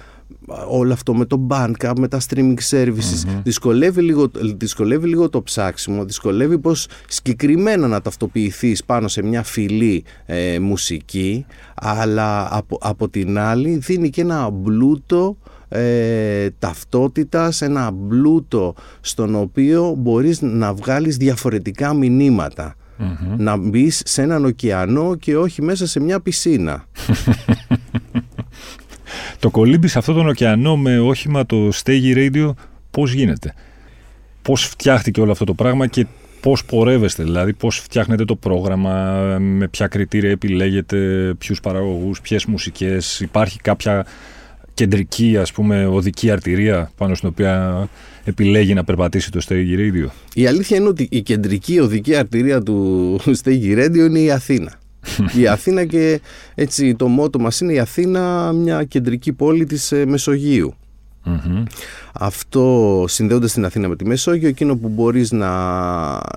όλο 0.68 0.92
αυτό 0.92 1.14
με 1.14 1.24
το 1.24 1.46
Bandcamp, 1.50 1.92
με 1.98 2.08
τα 2.08 2.20
streaming 2.28 2.58
services. 2.70 3.40
Δυσκολεύει, 3.42 4.02
λίγο, 4.02 4.30
δυσκολεύει 4.56 5.08
λίγο 5.08 5.28
το 5.28 5.42
ψάξιμο 5.42 6.04
δυσκολεύει 6.04 6.58
πως 6.58 6.86
συγκεκριμένα 7.08 7.88
να 7.88 8.00
ταυτοποιηθείς 8.00 8.84
πάνω 8.84 9.08
σε 9.08 9.22
μια 9.22 9.42
φυλή 9.42 10.04
ε, 10.26 10.58
μουσική 10.58 11.46
αλλά 11.74 12.56
από, 12.56 12.78
από 12.80 13.08
την 13.08 13.38
άλλη 13.38 13.76
δίνει 13.76 14.10
και 14.10 14.20
ένα 14.20 14.50
μπλούτο 14.50 15.36
ε, 15.68 16.50
ταυτότητας, 16.58 17.62
ένα 17.62 17.90
μπλούτο 17.90 18.74
στον 19.00 19.34
οποίο 19.34 19.94
μπορείς 19.98 20.40
να 20.42 20.74
βγάλεις 20.74 21.16
διαφορετικά 21.16 21.94
Να 23.36 23.56
μπεις 23.56 24.02
σε 24.04 24.22
έναν 24.22 24.44
ωκεανό 24.44 25.14
και 25.14 25.36
όχι 25.36 25.62
μέσα 25.62 25.86
σε 25.86 26.00
μια 26.00 26.20
πισίνα. 26.20 26.84
Το 29.44 29.50
κολύμπι 29.50 29.88
σε 29.88 29.98
αυτόν 29.98 30.14
τον 30.14 30.28
ωκεανό 30.28 30.76
με 30.76 30.98
όχημα 30.98 31.46
το 31.46 31.70
Stegi 31.84 32.16
Radio 32.16 32.50
πώς 32.90 33.12
γίνεται; 33.12 33.54
Πώς 34.42 34.64
φτιάχτηκε 34.66 35.20
όλο 35.20 35.32
αυτό 35.32 35.44
το 35.44 35.54
πράγμα 35.54 35.86
και 35.86 36.06
πώς 36.40 36.64
πορεύεστε, 36.64 37.22
δηλαδή 37.22 37.52
πώς 37.52 37.78
φτιάχνετε 37.78 38.24
το 38.24 38.36
πρόγραμμα, 38.36 39.14
με 39.38 39.68
ποια 39.68 39.86
κριτήρια 39.86 40.30
επιλέγετε, 40.30 40.98
ποιους 41.38 41.60
παραγωγούς, 41.60 42.20
ποιες 42.20 42.44
μουσικές, 42.44 43.20
υπάρχει 43.20 43.60
κάποια 43.60 44.06
κεντρική 44.74 45.36
ας 45.36 45.52
πούμε 45.52 45.86
οδική 45.86 46.30
αρτηρία 46.30 46.90
πάνω 46.96 47.14
στην 47.14 47.28
οποία 47.28 47.88
επιλέγει 48.24 48.74
να 48.74 48.84
περπατήσει 48.84 49.30
το 49.30 49.40
Stegi 49.48 49.78
Radio; 49.78 50.06
Η 50.34 50.46
αλήθεια 50.46 50.76
είναι 50.76 50.88
ότι 50.88 51.08
η 51.10 51.22
κεντρική 51.22 51.80
οδική 51.80 52.14
αρτηρία 52.14 52.62
του 52.62 53.20
Stegi 53.24 53.84
Radio 53.84 53.96
είναι 53.96 54.18
η 54.18 54.30
Αθήνα 54.30 54.72
η 55.38 55.46
Αθήνα 55.46 55.84
και 55.84 56.20
έτσι 56.54 56.94
το 56.94 57.08
μότο 57.08 57.38
μας 57.38 57.60
είναι 57.60 57.72
η 57.72 57.78
Αθήνα 57.78 58.52
μια 58.52 58.84
κεντρική 58.84 59.32
πόλη 59.32 59.64
της 59.64 59.92
ε, 59.92 60.06
μεσογειου 60.06 60.74
Αυτό 62.12 63.04
συνδέοντας 63.08 63.52
την 63.52 63.64
Αθήνα 63.64 63.88
με 63.88 63.96
τη 63.96 64.06
Μεσόγειο 64.06 64.48
εκείνο 64.48 64.76
που 64.76 64.88
μπορείς 64.88 65.32
να, 65.32 65.50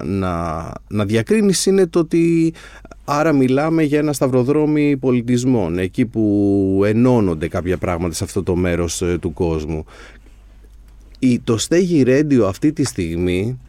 να, 0.04 0.64
να 0.88 1.06
διακρίνεις 1.06 1.66
είναι 1.66 1.88
το 1.88 2.00
ότι 2.00 2.54
άρα 3.06 3.34
μιλάμε 3.34 3.84
για 3.84 4.00
ένα 4.00 4.14
σταυροδρόμι 4.14 4.98
πολιτισμών 4.98 5.80
εκεί 5.80 6.06
που 6.06 6.82
ενώνονται 6.86 7.48
κάποια 7.48 7.78
πράγματα 7.78 8.14
σε 8.14 8.24
αυτό 8.24 8.44
το 8.44 8.56
μέρος 8.56 9.02
ε, 9.02 9.18
του 9.22 9.34
κόσμου. 9.34 9.86
Η, 11.20 11.40
το 11.40 11.58
Στέγη 11.58 12.04
Radio 12.08 12.42
αυτή 12.48 12.74
τη 12.74 12.84
στιγμή 12.86 13.60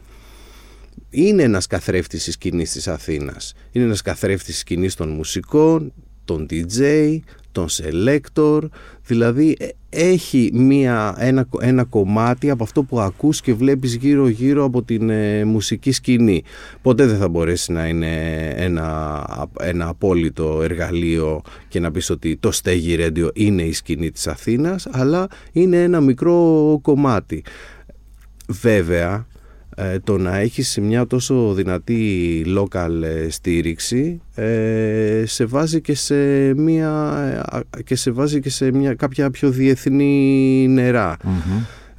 είναι 1.10 1.42
ένας 1.42 1.66
καθρέφτης 1.66 2.24
της 2.24 2.34
σκηνής 2.34 2.72
της 2.72 2.88
Αθήνας. 2.88 3.54
Είναι 3.72 3.84
ένας 3.84 4.02
καθρέφτης 4.02 4.46
της 4.46 4.58
σκηνής 4.58 4.94
των 4.94 5.08
μουσικών, 5.08 5.92
των 6.24 6.46
DJ, 6.50 7.18
των 7.52 7.66
selector, 7.68 8.60
δηλαδή 9.06 9.56
ε, 9.58 9.68
έχει 9.90 10.50
μία, 10.54 11.14
ένα, 11.18 11.48
ένα 11.60 11.84
κομμάτι 11.84 12.50
από 12.50 12.62
αυτό 12.62 12.82
που 12.82 13.00
ακούς 13.00 13.40
και 13.40 13.54
βλέπεις 13.54 13.94
γύρω 13.94 14.28
γύρω 14.28 14.64
από 14.64 14.82
την 14.82 15.10
ε, 15.10 15.44
μουσική 15.44 15.92
σκηνή. 15.92 16.42
Ποτέ 16.82 17.06
δεν 17.06 17.18
θα 17.18 17.28
μπορέσει 17.28 17.72
να 17.72 17.86
είναι 17.86 18.44
ένα, 18.56 19.48
ένα 19.60 19.88
απόλυτο 19.88 20.62
εργαλείο 20.62 21.42
και 21.68 21.80
να 21.80 21.90
πεις 21.90 22.10
ότι 22.10 22.36
το 22.36 22.50
Στέγη 22.50 22.96
Radio 23.00 23.28
είναι 23.34 23.62
η 23.62 23.72
σκηνή 23.72 24.10
της 24.10 24.26
Αθήνας, 24.26 24.86
αλλά 24.90 25.28
είναι 25.52 25.82
ένα 25.82 26.00
μικρό 26.00 26.78
κομμάτι. 26.82 27.44
Βέβαια, 28.48 29.26
ε, 29.80 29.98
το 29.98 30.18
να 30.18 30.36
έχεις 30.36 30.78
μια 30.82 31.06
τόσο 31.06 31.52
δυνατή 31.54 32.44
local 32.46 33.02
ε, 33.02 33.30
στήριξη 33.30 34.20
ε, 34.34 35.22
σε 35.26 35.44
βάζει 35.44 35.80
και 35.80 35.94
σε 35.94 36.14
μια 36.54 37.64
και 37.84 37.96
σε 37.96 38.10
βάζει 38.10 38.40
και 38.40 38.50
σε 38.50 38.72
μια, 38.72 38.94
κάποια 38.94 39.30
πιο 39.30 39.50
διεθνή 39.50 40.66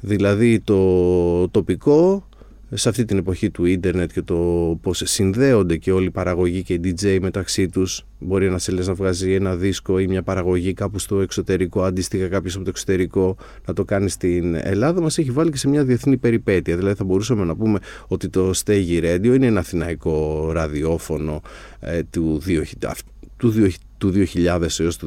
Δηλαδή 0.00 0.60
το 0.60 1.48
τοπικό 1.48 2.28
σε 2.72 2.88
αυτή 2.88 3.04
την 3.04 3.18
εποχή 3.18 3.50
του 3.50 3.64
ίντερνετ 3.64 4.12
και 4.12 4.22
το 4.22 4.34
πώς 4.82 5.02
συνδέονται 5.04 5.76
και 5.76 5.92
όλοι 5.92 6.06
οι 6.06 6.10
παραγωγοί 6.10 6.62
και 6.62 6.72
οι 6.72 6.80
DJ 6.84 7.18
μεταξύ 7.20 7.68
τους 7.68 8.06
μπορεί 8.18 8.46
ένας 8.46 8.62
σε 8.62 8.72
να 8.72 8.94
βγάζει 8.94 9.32
ένα 9.32 9.56
δίσκο 9.56 9.98
ή 9.98 10.06
μια 10.06 10.22
παραγωγή 10.22 10.72
κάπου 10.72 10.98
στο 10.98 11.20
εξωτερικό 11.20 11.82
αντίστοιχα 11.82 12.28
κάποιος 12.28 12.54
από 12.54 12.64
το 12.64 12.70
εξωτερικό 12.70 13.36
να 13.66 13.74
το 13.74 13.84
κάνει 13.84 14.08
στην 14.08 14.54
Ελλάδα 14.54 15.00
μας 15.00 15.18
έχει 15.18 15.30
βάλει 15.30 15.50
και 15.50 15.56
σε 15.56 15.68
μια 15.68 15.84
διεθνή 15.84 16.16
περιπέτεια. 16.16 16.76
Δηλαδή 16.76 16.94
θα 16.96 17.04
μπορούσαμε 17.04 17.44
να 17.44 17.56
πούμε 17.56 17.78
ότι 18.06 18.28
το 18.28 18.50
Stegi 18.64 19.02
Radio 19.02 19.34
είναι 19.34 19.46
ένα 19.46 19.60
αθηναϊκό 19.60 20.48
ραδιόφωνο 20.52 21.40
ε, 21.80 22.02
του 22.02 22.42
2000 22.46 22.90
του 23.36 23.52
του 24.00 24.12
2000 24.34 24.80
έως 24.80 24.96
το 24.96 25.06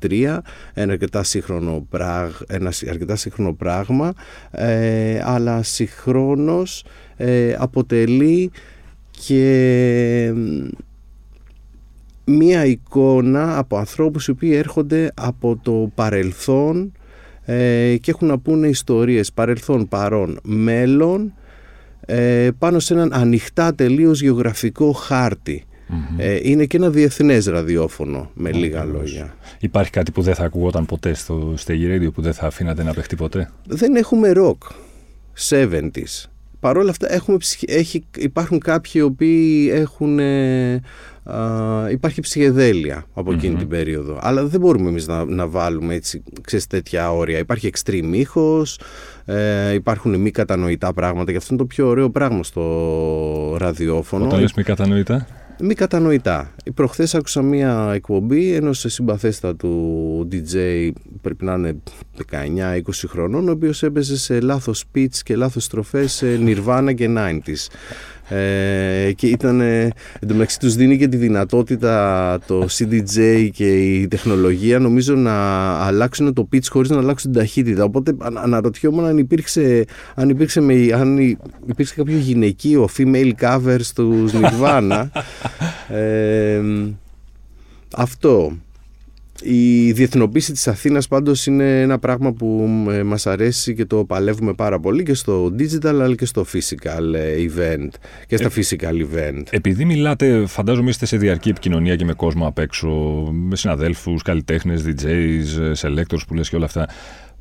2023 0.00 0.38
ένα 0.74 0.92
αρκετά 0.92 1.22
σύγχρονο, 1.22 1.86
πράγ, 1.90 2.40
ένα 2.46 2.72
αρκετά 2.90 3.16
σύγχρονο 3.16 3.52
πράγμα 3.52 4.12
ε, 4.50 5.20
αλλά 5.24 5.62
συγχρόνως 5.62 6.84
ε, 7.16 7.54
αποτελεί 7.58 8.50
και 9.10 10.32
μία 12.24 12.64
εικόνα 12.64 13.58
από 13.58 13.76
ανθρώπους 13.76 14.26
οι 14.26 14.30
οποίοι 14.30 14.52
έρχονται 14.54 15.12
από 15.14 15.58
το 15.62 15.90
παρελθόν 15.94 16.92
ε, 17.44 17.96
και 18.00 18.10
έχουν 18.10 18.28
να 18.28 18.38
πούνε 18.38 18.68
ιστορίες 18.68 19.32
παρελθόν, 19.32 19.88
παρόν, 19.88 20.38
μέλλον 20.42 21.32
πάνω 22.58 22.78
σε 22.78 22.94
έναν 22.94 23.12
ανοιχτά 23.12 23.74
τελείως 23.74 24.22
γεωγραφικό 24.22 24.92
χάρτη 24.92 25.64
ε, 26.16 26.38
είναι 26.42 26.64
και 26.64 26.76
ένα 26.76 26.90
διεθνές 26.90 27.46
ραδιόφωνο, 27.46 28.30
με 28.34 28.52
λίγα 28.52 28.84
λόγια. 28.84 29.34
Υπάρχει 29.58 29.90
κάτι 29.90 30.10
που 30.10 30.22
δεν 30.22 30.34
θα 30.34 30.44
ακουγόταν 30.44 30.86
ποτέ 30.86 31.14
στο 31.14 31.54
Stegi 31.66 31.94
Radio, 31.94 32.12
που 32.14 32.22
δεν 32.22 32.32
θα 32.32 32.46
αφήνατε 32.46 32.82
να 32.82 32.94
παιχτεί 32.94 33.16
ποτέ; 33.16 33.50
Δεν 33.66 33.96
έχουμε 33.96 34.32
rock. 34.36 34.58
70s. 35.50 36.26
Παρ' 36.60 36.76
όλα 36.76 36.90
αυτά 36.90 37.12
έχουμε, 37.12 37.38
έχει, 37.66 38.04
υπάρχουν 38.16 38.58
κάποιοι 38.58 38.92
οι 38.94 39.00
οποίοι 39.00 39.70
έχουν... 39.72 40.18
Ε, 40.18 40.80
υπάρχει 41.90 42.20
ψυχεδέλεια 42.20 43.04
από 43.14 43.34
την 43.36 43.68
περίοδο. 43.68 44.18
Αλλά 44.22 44.44
δεν 44.44 44.60
μπορούμε 44.60 44.88
εμείς 44.88 45.06
να, 45.06 45.24
να 45.24 45.46
βάλουμε 45.46 45.94
έτσι, 45.94 46.22
ξέρεις, 46.42 46.66
τέτοια 46.66 47.12
όρια. 47.12 47.38
Υπάρχει 47.38 47.70
extreme 47.74 48.10
ήχος, 48.12 48.80
ε, 49.24 49.72
υπάρχουν 49.72 50.20
μη 50.20 50.30
κατανοητά 50.30 50.92
πράγματα 50.92 51.30
και 51.30 51.36
αυτό 51.36 51.54
είναι 51.54 51.62
το 51.62 51.68
πιο 51.68 51.86
ωραίο 51.86 52.10
πράγμα 52.10 52.42
στο 52.42 53.56
ραδιόφωνο. 53.58 54.24
Όταν 54.24 54.40
λες 54.40 54.52
μη 54.52 54.62
κατανοητά 54.62 55.26
μη 55.64 55.74
κατανοητά. 55.74 56.54
Προχθές 56.74 57.14
άκουσα 57.14 57.42
μία 57.42 57.90
εκπομπή 57.94 58.52
ενός 58.52 58.84
συμπαθέστατου 58.88 60.28
DJ, 60.32 60.90
πρέπει 61.20 61.44
να 61.44 61.54
είναι 61.54 61.76
19-20 62.30 62.80
χρονών, 63.06 63.48
ο 63.48 63.52
οποίος 63.52 63.82
έπαιζε 63.82 64.18
σε 64.18 64.40
λάθος 64.40 64.84
pitch 64.94 65.16
και 65.22 65.36
λάθος 65.36 65.64
στροφές 65.64 66.12
σε 66.12 66.26
Nirvana 66.40 66.92
και 66.94 67.08
90s. 67.16 67.66
Ε, 68.34 69.12
και 69.12 69.26
ήταν 69.26 69.60
εντωμεταξύ 70.20 70.58
τους 70.58 70.74
δίνει 70.74 70.98
και 70.98 71.08
τη 71.08 71.16
δυνατότητα 71.16 72.38
το 72.46 72.66
CDJ 72.70 73.48
και 73.52 73.98
η 73.98 74.08
τεχνολογία 74.08 74.78
νομίζω 74.78 75.14
να 75.14 75.32
αλλάξουν 75.72 76.32
το 76.32 76.48
pitch 76.52 76.66
χωρίς 76.68 76.90
να 76.90 76.98
αλλάξουν 76.98 77.32
την 77.32 77.40
ταχύτητα. 77.40 77.84
Οπότε 77.84 78.16
αναρωτιόμουν 78.34 79.04
αν 79.04 79.18
υπήρξε, 79.18 79.84
αν 80.14 80.28
υπήρξε, 80.28 80.60
με, 80.60 80.74
αν 80.94 81.18
υπήρξε 81.66 81.94
κάποιο 81.94 82.16
γυναικείο 82.16 82.88
female 82.98 83.32
cover 83.40 83.78
στους 83.80 84.32
Nirvana. 84.32 85.06
Ε, 85.88 86.62
αυτό 87.96 88.52
η 89.42 89.92
διεθνοποίηση 89.92 90.52
της 90.52 90.68
Αθήνας 90.68 91.08
πάντως 91.08 91.46
είναι 91.46 91.80
ένα 91.80 91.98
πράγμα 91.98 92.32
που 92.32 92.68
ε, 92.90 93.02
μας 93.02 93.26
αρέσει 93.26 93.74
και 93.74 93.84
το 93.84 94.04
παλεύουμε 94.04 94.52
πάρα 94.52 94.80
πολύ 94.80 95.02
και 95.02 95.14
στο 95.14 95.54
digital 95.58 95.86
αλλά 95.86 96.14
και 96.14 96.26
στο 96.26 96.44
physical 96.52 97.14
ε, 97.14 97.46
event 97.48 97.88
και 98.26 98.36
στα 98.36 98.46
ε, 98.46 98.50
physical 98.56 98.94
event. 98.94 99.42
Επειδή 99.50 99.84
μιλάτε, 99.84 100.46
φαντάζομαι 100.46 100.90
είστε 100.90 101.06
σε 101.06 101.16
διαρκή 101.16 101.48
επικοινωνία 101.48 101.96
και 101.96 102.04
με 102.04 102.12
κόσμο 102.12 102.46
απ' 102.46 102.58
έξω, 102.58 102.88
με 103.32 103.56
συναδέλφους, 103.56 104.22
καλλιτέχνες, 104.22 104.84
DJs, 104.86 105.72
selectors 105.80 106.26
που 106.26 106.34
λες 106.34 106.48
και 106.48 106.56
όλα 106.56 106.64
αυτά. 106.64 106.88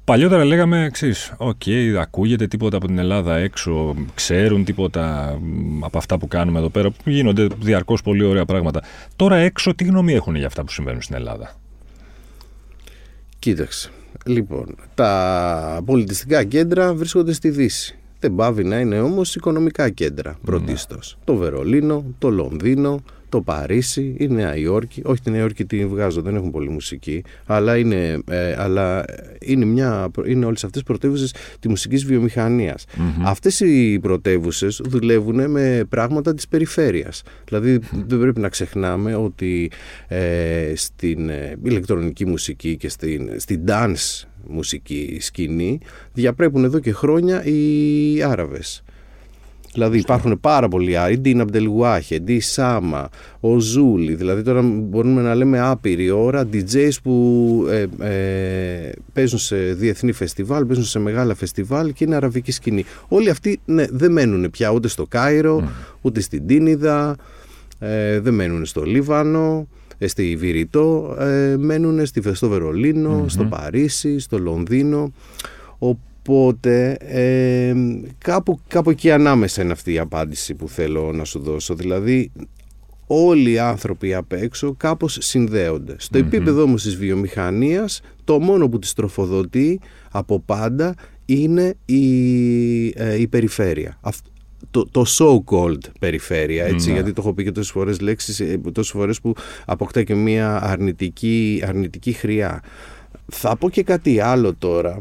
Παλιότερα 0.03 0.46
λέγαμε 0.46 0.84
εξής. 0.83 1.13
OK, 1.38 1.61
okay, 1.65 1.96
ακούγεται 2.00 2.48
τίποτα 2.48 2.77
από 2.77 2.88
την 2.88 2.98
Ελλάδα 2.98 3.36
έξω, 3.38 3.96
ξέρουν 4.13 4.63
τίποτα 4.63 5.38
από 5.79 5.98
αυτά 5.98 6.17
που 6.17 6.27
κάνουμε 6.27 6.60
εδώ 6.60 6.70
πέρα, 6.70 6.89
που 6.89 7.10
γίνονται 7.10 7.48
διαρκώς 7.60 8.01
πολύ 8.01 8.24
ωραία 8.24 8.46
πράγματα. 8.46 8.81
Τώρα 9.15 9.36
έξω, 9.36 9.75
τι 9.75 9.84
γνώμη 9.84 10.13
έχουν 10.13 10.36
για 10.36 10.48
αυτά 10.48 10.63
που 10.63 10.72
συμβαίνουν 10.72 11.01
στην 11.01 11.15
Ελλάδα; 11.15 11.60
Κοίταξε. 13.41 13.89
Λοιπόν, 14.25 14.75
τα 14.95 15.81
πολιτιστικά 15.86 16.43
κέντρα 16.43 16.93
βρίσκονται 16.93 17.33
στη 17.33 17.50
Δύση. 17.50 17.98
Δεν 18.19 18.36
πάβει 18.36 18.63
να 18.63 18.79
είναι 18.79 19.00
όμως 19.00 19.36
οικονομικά 19.36 19.89
κέντρα 19.89 20.38
πρωτίστως. 20.45 21.15
Ναι. 21.17 21.24
Το 21.25 21.36
Βερολίνο, 21.36 22.05
το 22.17 22.29
Λονδίνο, 22.29 23.03
το 23.31 23.41
Παρίσι, 23.41 24.15
η 24.17 24.27
Νέα 24.27 24.55
Υόρκη. 24.57 25.01
Όχι 25.05 25.21
τη 25.21 25.31
Νέα 25.31 25.39
Υόρκη 25.41 25.65
την 25.65 25.88
βγάζω, 25.88 26.21
δεν 26.21 26.35
έχουν 26.35 26.51
πολύ 26.51 26.69
μουσική, 26.69 27.23
αλλά 27.45 27.77
είναι, 27.77 28.19
ε, 28.29 28.55
αλλά 28.57 29.05
είναι, 29.39 29.65
μια, 29.65 30.11
είναι 30.25 30.45
όλες 30.45 30.63
αυτές 30.63 30.83
πρωτεύουσες 30.83 31.33
τη 31.59 31.69
μουσικής 31.69 32.05
βιομηχανίας. 32.05 32.85
Mm-hmm. 32.88 33.21
Αυτές 33.23 33.59
οι 33.59 34.00
πρωτεύουσες 34.00 34.81
δουλεύουν 34.83 35.51
με 35.51 35.83
πράγματα 35.89 36.33
της 36.33 36.47
περιφέρειας. 36.47 37.21
Δηλαδή 37.45 37.79
δεν 38.07 38.19
πρέπει 38.19 38.39
να 38.39 38.50
ξεχνάμε 38.50 39.15
ότι 39.15 39.71
ε, 40.07 40.73
στην 40.75 41.29
ε, 41.29 41.57
ηλεκτρονική 41.63 42.25
μουσική 42.25 42.77
και 42.77 42.89
στην, 42.89 43.29
στην 43.38 43.61
dance 43.67 44.25
μουσική 44.47 45.17
σκηνή 45.21 45.79
διαπρέπουν 46.13 46.63
εδώ 46.63 46.79
και 46.79 46.91
χρόνια 46.91 47.43
οι 47.43 48.23
Άραβες. 48.23 48.83
Δηλαδή 49.73 49.97
υπάρχουν 49.97 50.39
πάρα 50.39 50.67
πολλοί 50.67 50.95
άλλοι, 50.95 51.13
η 51.13 51.17
Ντίνα 51.17 51.43
Μπτελγουάχε, 51.43 52.19
η 52.25 52.39
Σάμα, 52.39 53.09
ο 53.39 53.59
Ζούλη. 53.59 54.15
Δηλαδή 54.15 54.41
τώρα 54.41 54.61
μπορούμε 54.61 55.21
να 55.21 55.35
λέμε 55.35 55.59
άπειρη 55.59 56.09
ώρα 56.09 56.47
DJs 56.53 56.91
που 57.03 57.65
ε, 57.69 57.85
ε, 57.99 58.91
παίζουν 59.13 59.39
σε 59.39 59.55
διεθνή 59.55 60.11
φεστιβάλ, 60.11 60.65
παίζουν 60.65 60.85
σε 60.85 61.00
μεγάλα 61.00 61.35
φεστιβάλ 61.35 61.93
και 61.93 62.03
είναι 62.03 62.15
αραβική 62.15 62.51
σκηνή. 62.51 62.85
Όλοι 63.07 63.29
αυτοί 63.29 63.59
ναι, 63.65 63.85
δεν 63.89 64.11
μένουν 64.11 64.50
πια 64.50 64.69
ούτε 64.69 64.87
στο 64.87 65.05
Κάιρο, 65.05 65.72
ούτε 66.01 66.22
στην 66.22 66.48
Τίνιδα, 66.48 67.15
ε, 67.79 68.19
δεν 68.19 68.33
μένουν 68.33 68.65
στο 68.65 68.83
Λίβανο 68.83 69.67
ε, 69.98 70.07
στη 70.07 70.35
Βηρητό, 70.35 71.15
ε, 71.19 71.55
μένουν 71.57 72.05
στη, 72.05 72.22
στο 72.33 72.50
βερολινο 72.50 73.25
στο 73.27 73.43
Παρίσι, 73.43 74.19
στο 74.19 74.37
Λονδίνο. 74.37 75.11
Οπότε 76.27 76.98
ε, 77.00 77.74
κάπου, 78.18 78.60
κάπου 78.68 78.90
εκεί 78.90 79.12
ανάμεσα 79.12 79.62
είναι 79.62 79.72
αυτή 79.72 79.94
η 79.94 80.00
απάντηση 80.00 80.53
που 80.55 80.68
θέλω 80.68 81.12
να 81.12 81.24
σου 81.24 81.40
δώσω. 81.40 81.75
Δηλαδή 81.75 82.31
όλοι 83.07 83.51
οι 83.51 83.60
άνθρωποι 83.60 84.14
απ' 84.14 84.31
έξω 84.34 84.74
κάπως 84.77 85.18
συνδέονται. 85.22 85.96
Στο 85.98 86.18
επίπεδο 86.18 86.62
όμως 86.62 86.84
της 86.84 86.96
βιομηχανίας 86.96 88.01
το 88.24 88.40
μόνο 88.40 88.70
που 88.70 88.79
τις 88.79 88.94
τροφοδοτεί 88.94 89.79
από 90.12 90.40
πάντα 90.40 90.96
είναι 91.25 91.74
η, 91.86 92.05
ε, 92.88 93.20
η 93.20 93.27
περιφέρεια. 93.27 94.00
το, 94.72 94.86
το 94.92 95.05
so-called 95.18 95.90
περιφέρεια, 96.00 96.66
έτσι, 96.66 96.88
ναι. 96.88 96.94
γιατί 96.94 97.14
το 97.14 97.22
έχω 97.22 97.34
πει 97.34 97.44
και 97.44 97.51
τόσες 97.51 97.72
φορές 97.72 98.00
λέξεις, 98.00 98.40
ε, 98.40 98.62
τόσες 98.72 98.92
φορές 98.92 99.22
που 99.22 99.34
αποκτά 99.66 100.03
και 100.03 100.16
μια 100.16 100.64
αρνητική, 100.64 101.64
αρνητική 101.66 102.12
χρειά. 102.12 102.64
Θα 103.27 103.55
πω 103.55 103.70
και 103.70 103.84
κάτι 103.84 104.20
άλλο 104.20 104.55
τώρα 104.55 105.00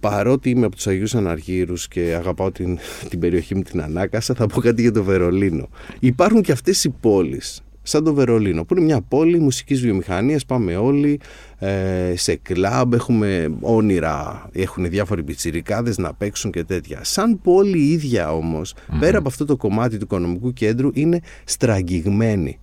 παρότι 0.00 0.50
είμαι 0.50 0.66
από 0.66 0.76
τους 0.76 0.86
Αγίους 0.86 1.14
Αναργύρους 1.14 1.88
και 1.88 2.14
αγαπάω 2.18 2.50
την, 2.50 2.78
την 3.08 3.18
περιοχή 3.18 3.54
μου 3.54 3.62
την 3.62 3.82
Ανάκασα, 3.82 4.34
θα 4.34 4.46
πω 4.46 4.60
κάτι 4.60 4.82
για 4.82 4.92
το 4.92 5.02
Βερολίνο. 5.02 5.68
Υπάρχουν 5.98 6.42
και 6.42 6.52
αυτές 6.52 6.84
οι 6.84 6.88
πόλεις, 7.00 7.62
σαν 7.82 8.04
το 8.04 8.14
Βερολίνο, 8.14 8.64
που 8.64 8.74
είναι 8.74 8.84
μια 8.84 9.00
πόλη 9.00 9.38
μουσικής 9.38 9.80
βιομηχανίας, 9.80 10.46
πάμε 10.46 10.76
όλοι 10.76 11.20
ε, 11.58 12.12
σε 12.16 12.34
κλαμπ, 12.34 12.94
έχουμε 12.94 13.48
όνειρα, 13.60 14.48
έχουν 14.52 14.88
διάφοροι 14.88 15.22
πιτσιρικάδες 15.22 15.98
να 15.98 16.14
παίξουν 16.14 16.50
και 16.50 16.64
τέτοια. 16.64 16.98
Σαν 17.02 17.40
πόλη 17.40 17.78
ίδια 17.78 18.32
όμως, 18.32 18.74
πέρα 19.00 19.18
από 19.18 19.28
αυτό 19.28 19.44
το 19.44 19.56
κομμάτι 19.56 19.96
του 19.96 20.04
οικονομικού 20.04 20.52
κέντρου, 20.52 20.90
είναι 20.92 21.20
στραγγιγμένη. 21.44 22.58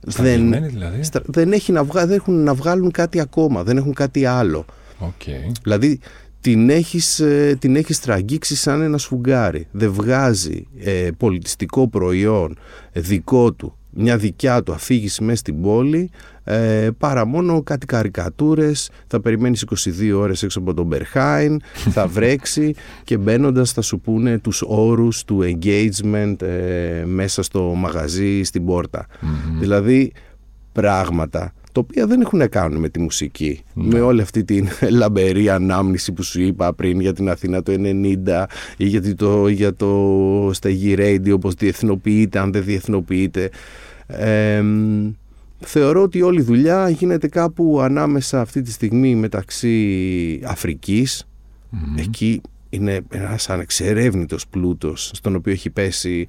Δεν, 0.00 0.52
δηλαδή; 0.66 1.00
δεν, 1.26 1.52
έχει 1.52 1.72
να 1.72 1.82
δεν 1.82 2.10
έχουν 2.10 2.42
να 2.42 2.54
βγάλουν 2.54 2.90
κάτι 2.90 3.20
ακόμα, 3.20 3.62
δεν 3.62 3.76
έχουν 3.76 3.92
κάτι 3.92 4.24
άλλο. 4.24 4.64
Okay. 5.00 5.52
Δηλαδή 5.62 6.00
την 6.46 6.70
έχεις, 6.70 7.20
ε, 7.20 7.56
την 7.58 7.76
έχεις 7.76 8.00
τραγγίξει 8.00 8.56
σαν 8.56 8.80
ένα 8.82 8.98
σφουγγάρι. 8.98 9.66
Δεν 9.70 9.92
βγάζει 9.92 10.66
ε, 10.78 11.08
πολιτιστικό 11.16 11.88
προϊόν 11.88 12.58
δικό 12.92 13.52
του, 13.52 13.76
μια 13.90 14.16
δικιά 14.16 14.62
του 14.62 14.72
αφήγηση 14.72 15.24
μέσα 15.24 15.38
στην 15.38 15.62
πόλη, 15.62 16.10
ε, 16.44 16.88
παρά 16.98 17.24
μόνο 17.26 17.62
κάτι 17.62 17.86
καρικατούρες, 17.86 18.90
θα 19.06 19.20
περιμένεις 19.20 19.62
22 19.62 20.12
ώρες 20.16 20.42
έξω 20.42 20.58
από 20.58 20.74
τον 20.74 20.86
Μπερχάιν, 20.86 21.60
θα 21.90 22.06
βρέξει 22.16 22.74
και 23.04 23.16
μπαίνοντας 23.16 23.72
θα 23.72 23.80
σου 23.80 24.00
πούνε 24.00 24.38
τους 24.38 24.62
όρους 24.66 25.24
του 25.24 25.40
engagement 25.42 26.42
ε, 26.42 27.04
μέσα 27.04 27.42
στο 27.42 27.62
μαγαζί, 27.62 28.42
στην 28.42 28.64
πορτα 28.64 29.06
Δηλαδή 29.58 30.12
πράγματα 30.72 31.52
τα 31.76 31.82
οποία 31.88 32.06
δεν 32.06 32.20
έχουν 32.20 32.38
να 32.38 32.46
κάνουν 32.46 32.80
με 32.80 32.88
τη 32.88 33.00
μουσική. 33.00 33.60
Ναι. 33.74 33.94
Με 33.94 34.00
όλη 34.00 34.20
αυτή 34.20 34.44
την 34.44 34.68
λαμπερή 35.00 35.48
ανάμνηση 35.48 36.12
που 36.12 36.22
σου 36.22 36.40
είπα 36.40 36.72
πριν 36.72 37.00
για 37.00 37.12
την 37.12 37.28
Αθήνα 37.28 37.62
το 37.62 37.72
90 37.76 38.44
ή 38.76 38.86
γιατί 38.86 39.14
το, 39.14 39.48
για 39.48 39.74
το 39.74 40.50
στεγή 40.52 40.94
radio 40.98 41.32
όπως 41.32 41.54
διεθνοποιείται, 41.54 42.38
αν 42.38 42.52
δεν 42.52 42.64
διεθνοποιείται. 42.64 43.50
θεωρώ 45.58 46.02
ότι 46.02 46.22
όλη 46.22 46.40
η 46.40 46.42
δουλειά 46.42 46.88
γίνεται 46.88 47.28
κάπου 47.28 47.80
ανάμεσα 47.80 48.40
αυτή 48.40 48.62
τη 48.62 48.70
στιγμή 48.70 49.14
μεταξύ 49.14 50.40
Εκεί 51.96 52.40
είναι 52.68 53.00
ένας 53.08 53.50
ανεξερεύνητος 53.50 54.46
πλούτος 54.46 55.10
στον 55.14 55.34
οποίο 55.34 55.52
έχει 55.52 55.70
πέσει 55.70 56.26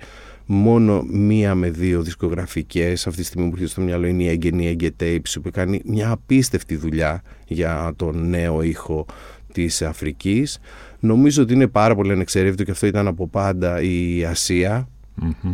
μόνο 0.48 1.04
μία 1.12 1.56
με 1.56 1.70
δύο 1.70 2.02
δισκογραφικές. 2.02 3.08
Αυτή 3.08 3.22
τη 3.22 3.28
στιγμή 3.28 3.46
που 3.46 3.52
έρχεται 3.54 3.72
στο 3.72 3.82
μυαλό 3.82 4.08
είναι 4.08 4.24
η 4.24 4.28
Εγγενή 4.28 4.76
Tapes 5.00 5.36
που 5.44 5.52
κάνει 5.52 5.82
μια 5.86 6.12
απίστευτη 6.12 6.76
δουλειά 6.76 7.22
για 7.48 7.94
τον 7.96 8.30
νέο 8.30 8.62
ήχο 8.62 9.06
της 9.54 9.82
Αφρικής. 9.82 10.60
Νομίζω 11.00 11.44
ότι 11.44 11.54
είναι 11.54 11.68
πάρα 11.68 11.96
πολύ 11.96 12.12
ανεξερεύνητο 12.12 12.64
και 12.64 12.72
αυτό 12.72 12.86
ήταν 12.86 13.08
από 13.08 13.28
πάντα 13.28 13.82
η 13.82 14.26
ασία. 14.26 14.88
Ε, 15.24 15.50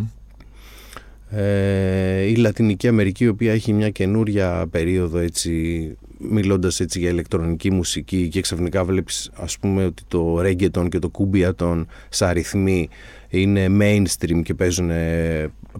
η 2.27 2.35
Λατινική 2.35 2.87
Αμερική 2.87 3.23
η 3.23 3.27
οποία 3.27 3.51
έχει 3.51 3.73
μια 3.73 3.89
καινούρια 3.89 4.67
περίοδο 4.71 5.17
έτσι 5.17 5.95
μιλώντας 6.29 6.79
έτσι 6.79 6.99
για 6.99 7.09
ηλεκτρονική 7.09 7.71
μουσική 7.71 8.27
και 8.27 8.41
ξαφνικά 8.41 8.83
βλέπεις 8.83 9.31
ας 9.35 9.57
πούμε 9.57 9.85
ότι 9.85 10.03
το 10.07 10.39
reggaeton 10.39 10.87
και 10.89 10.99
το 10.99 11.09
κουμπιατον 11.09 11.87
σαν 12.09 12.29
αριθμοί 12.29 12.89
είναι 13.29 13.67
mainstream 13.79 14.41
και 14.43 14.53
παίζουν 14.53 14.91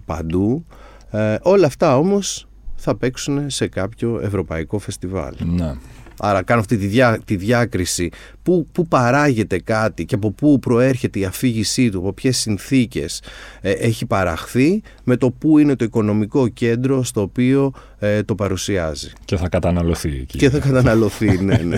παντού. 0.04 0.64
Ε, 1.10 1.36
όλα 1.42 1.66
αυτά 1.66 1.98
όμως 1.98 2.48
θα 2.74 2.96
παίξουν 2.96 3.50
σε 3.50 3.68
κάποιο 3.68 4.20
ευρωπαϊκό 4.22 4.78
φεστιβάλ. 4.78 5.34
Ναι. 5.44 5.74
Άρα 6.18 6.42
κάνω 6.42 6.60
αυτή 6.60 6.76
τη, 6.76 6.86
διά, 6.86 7.20
τη 7.24 7.36
διάκριση 7.36 8.10
πού, 8.44 8.66
πού 8.72 8.86
παράγεται 8.88 9.58
κάτι 9.58 10.04
και 10.04 10.14
από 10.14 10.30
πού 10.30 10.58
προέρχεται 10.58 11.18
η 11.18 11.24
αφήγησή 11.24 11.90
του, 11.90 11.98
από 11.98 12.12
ποιες 12.12 12.36
συνθήκες 12.38 13.22
ε, 13.60 13.70
έχει 13.70 14.06
παραχθεί 14.06 14.82
με 15.04 15.16
το 15.16 15.30
πού 15.30 15.58
είναι 15.58 15.76
το 15.76 15.84
οικονομικό 15.84 16.48
κέντρο 16.48 17.02
στο 17.02 17.20
οποίο 17.20 17.72
ε, 17.98 18.22
το 18.22 18.34
παρουσιάζει. 18.34 19.12
Και 19.24 19.36
θα 19.36 19.48
καταναλωθεί 19.48 20.08
εκεί. 20.08 20.38
Και 20.38 20.50
θα 20.50 20.58
καταναλωθεί, 20.58 21.42
ναι, 21.42 21.56
ναι. 21.56 21.76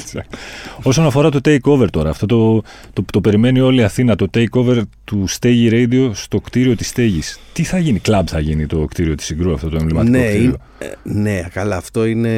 Όσον 0.83 1.07
αφορά 1.07 1.31
το 1.31 1.41
takeover 1.45 1.91
τώρα, 1.91 2.11
αυτό 2.11 2.27
το, 2.27 2.63
το, 2.93 3.05
το, 3.13 3.21
περιμένει 3.21 3.61
όλη 3.61 3.81
η 3.81 3.83
Αθήνα, 3.83 4.17
το 4.17 4.27
takeover 4.35 4.83
του 5.05 5.25
Stegi 5.41 5.71
Radio 5.73 6.11
στο 6.13 6.41
κτίριο 6.41 6.77
της 6.77 6.89
Στέγης. 6.89 7.41
Τι 7.53 7.63
θα 7.63 7.79
γίνει, 7.79 7.99
κλαμπ 7.99 8.27
θα 8.31 8.41
γίνει 8.41 8.67
το 8.67 8.85
κτίριο 8.85 9.15
της 9.15 9.27
Συγκρού, 9.27 9.53
αυτό 9.53 9.69
το 9.69 9.77
εμβληματικό 9.77 10.17
ναι, 10.17 10.29
κτίριο; 10.29 10.45
είναι- 10.45 10.57
ε, 10.79 10.89
ναι, 11.03 11.41
καλά, 11.53 11.77
αυτό 11.77 12.05
είναι, 12.05 12.29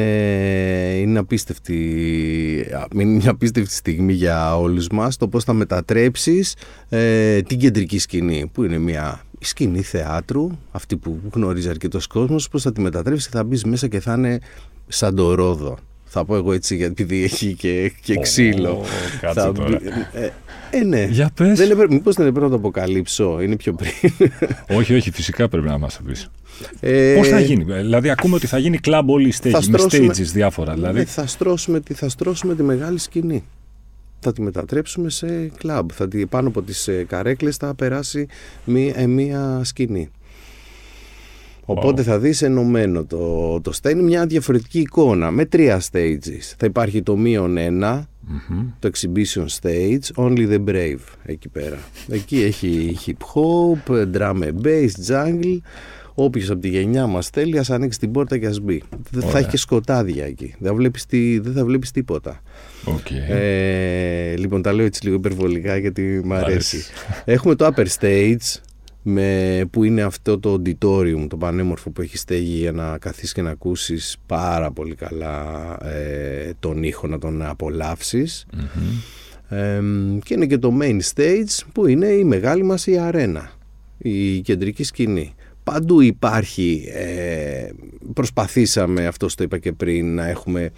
είναι 0.99 1.19
απίστευτη, 1.19 1.75
είναι 2.93 3.03
μια 3.03 3.29
απίστευτη 3.29 3.73
στιγμή 3.73 4.13
για 4.19 4.57
όλους 4.57 4.87
μας 4.87 5.17
το 5.17 5.27
πώς 5.27 5.43
θα 5.43 5.53
μετατρέψεις 5.53 6.55
ε, 6.89 7.41
την 7.41 7.59
κεντρική 7.59 7.99
σκηνή 7.99 8.49
που 8.53 8.63
είναι 8.63 8.77
μια 8.77 9.21
σκηνή 9.39 9.81
θεάτρου, 9.81 10.49
αυτή 10.71 10.95
που 10.97 11.19
γνωρίζει 11.33 11.69
αρκετός 11.69 12.07
κόσμος, 12.07 12.49
πώς 12.49 12.61
θα 12.61 12.71
τη 12.71 12.81
μετατρέψεις 12.81 13.29
και 13.29 13.37
θα 13.37 13.43
μπεις 13.43 13.63
μέσα 13.63 13.87
και 13.87 13.99
θα 13.99 14.13
είναι 14.13 14.39
σαν 14.87 15.15
το 15.15 15.33
ρόδο. 15.33 15.77
Θα 16.11 16.25
πω 16.25 16.35
εγώ 16.35 16.53
έτσι 16.53 16.75
γιατί 16.75 17.01
επειδή 17.03 17.23
έχει 17.23 17.53
και, 17.53 17.91
και 18.01 18.13
Ω, 18.17 18.21
ξύλο. 18.21 18.83
κάτσε 19.21 19.39
Θα 19.41 19.51
τώρα. 19.51 19.69
μπει- 19.69 19.91
ε, 20.13 20.29
ε, 20.71 20.83
ναι. 20.83 21.05
Για 21.11 21.31
πες. 21.35 21.57
Δεν 21.57 21.71
έπρεπε, 21.71 21.93
μήπως 21.93 22.15
δεν 22.15 22.27
έπρεπε 22.27 22.45
να 22.45 22.51
το 22.51 22.57
αποκαλύψω, 22.57 23.41
είναι 23.41 23.55
πιο 23.55 23.73
πριν. 23.73 23.91
όχι, 24.77 24.93
όχι, 24.95 25.11
φυσικά 25.11 25.47
πρέπει 25.49 25.67
να 25.67 25.77
μας 25.77 25.97
το 25.97 26.03
πεις. 26.07 26.29
Ε, 26.79 27.13
Πώς 27.17 27.27
θα 27.27 27.39
γίνει, 27.39 27.63
δηλαδή 27.63 28.09
ακούμε 28.09 28.35
ότι 28.35 28.47
θα 28.47 28.57
γίνει 28.57 28.77
κλαμπ 28.77 29.09
όλη 29.09 29.27
η 29.27 29.33
stage, 29.41 29.49
θα 29.49 29.57
με 29.57 29.63
στρώσουμε- 29.77 30.15
stages 30.17 30.21
διάφορα. 30.33 30.73
Δηλαδή, 30.73 30.99
Ναι, 30.99 31.05
θα, 31.05 31.27
στρώσουμε, 31.27 31.79
τη- 31.79 31.93
θα 31.93 32.09
στρώσουμε 32.09 32.55
τη 32.55 32.63
μεγάλη 32.63 32.99
σκηνή. 32.99 33.43
Θα 34.19 34.31
τη 34.31 34.41
μετατρέψουμε 34.41 35.09
σε 35.09 35.51
κλαμπ. 35.57 35.89
Θα 35.93 36.07
τη, 36.07 36.25
πάνω 36.25 36.47
από 36.47 36.61
τις 36.61 36.87
ε, 36.87 37.03
καρέκλες 37.03 37.57
θα 37.57 37.75
περάσει 37.75 38.27
μία, 38.65 38.93
ε, 38.95 39.07
μία 39.07 39.61
σκηνή. 39.63 40.09
Οπότε 41.65 42.03
θα 42.03 42.19
δεις 42.19 42.41
ενωμένο 42.41 43.05
το, 43.05 43.61
το 43.61 43.71
stage. 43.81 43.91
Είναι 43.91 44.01
μια 44.01 44.25
διαφορετική 44.25 44.79
εικόνα 44.79 45.31
με 45.31 45.45
τρία 45.45 45.81
stages. 45.91 46.53
Θα 46.57 46.65
υπάρχει 46.65 47.01
το 47.01 47.17
μείον 47.17 47.57
ένα, 47.57 48.09
το 48.79 48.89
exhibition 48.93 49.45
stage, 49.61 50.15
only 50.15 50.49
the 50.49 50.63
brave 50.69 50.99
εκεί 51.23 51.49
πέρα. 51.49 51.77
Εκεί 52.07 52.41
έχει 52.41 52.97
hip 53.05 53.25
hop, 53.33 54.05
drum 54.13 54.41
and 54.41 54.61
bass, 54.63 54.89
jungle. 55.07 55.57
Όποιος 56.21 56.49
από 56.49 56.59
τη 56.59 56.67
γενιά 56.69 57.07
μας 57.07 57.29
θέλει, 57.29 57.57
ας 57.57 57.69
ανοίξει 57.69 57.99
την 57.99 58.11
πόρτα 58.11 58.37
και 58.37 58.45
ας 58.45 58.59
μπει. 58.59 58.83
Δεν 59.11 59.21
θα 59.21 59.27
Ωραία. 59.27 59.39
έχει 59.39 59.49
και 59.49 59.57
σκοτάδια 59.57 60.25
εκεί. 60.25 60.55
Δεν 60.59 60.69
θα 60.69 60.75
βλέπεις, 60.75 61.05
τι, 61.05 61.39
δεν 61.39 61.53
θα 61.53 61.65
βλέπεις 61.65 61.91
τίποτα. 61.91 62.41
οκ. 62.85 63.11
Ε, 63.29 64.35
λοιπόν, 64.37 64.61
τα 64.61 64.73
λέω 64.73 64.85
έτσι 64.85 65.03
λίγο 65.03 65.15
υπερβολικά 65.15 65.77
γιατί 65.77 66.21
μου 66.23 66.33
αρέσει. 66.33 66.51
αρέσεις. 66.51 66.89
Έχουμε 67.25 67.55
το 67.55 67.69
upper 67.75 67.85
stage 67.99 68.59
με, 69.03 69.61
που 69.71 69.83
είναι 69.83 70.01
αυτό 70.01 70.39
το 70.39 70.53
auditorium, 70.53 71.25
το 71.29 71.37
πανέμορφο 71.37 71.89
που 71.89 72.01
έχει 72.01 72.17
στέγη 72.17 72.57
για 72.57 72.71
να 72.71 72.97
καθίσεις 72.97 73.33
και 73.33 73.41
να 73.41 73.49
ακούσεις 73.49 74.17
πάρα 74.25 74.71
πολύ 74.71 74.95
καλά 74.95 75.77
ε, 75.83 76.51
τον 76.59 76.83
ήχο, 76.83 77.07
να 77.07 77.17
τον 77.17 77.41
απολαύσεις. 77.41 78.45
Ε, 79.49 79.81
και 80.23 80.33
είναι 80.33 80.45
και 80.45 80.57
το 80.57 80.77
main 80.81 80.99
stage 81.15 81.59
που 81.73 81.87
είναι 81.87 82.07
η 82.07 82.23
μεγάλη 82.23 82.63
μας 82.63 82.87
η 82.87 82.97
αρένα, 82.97 83.51
η 83.97 84.39
κεντρική 84.39 84.83
σκηνή. 84.83 85.33
Παντού 85.71 86.01
υπάρχει, 86.01 86.89
ε, 86.93 87.69
προσπαθήσαμε, 88.13 89.07
αυτό 89.07 89.27
το 89.27 89.43
είπα 89.43 89.57
και 89.57 89.71
πριν, 89.71 90.15
να 90.15 90.27
έχουμε 90.27 90.71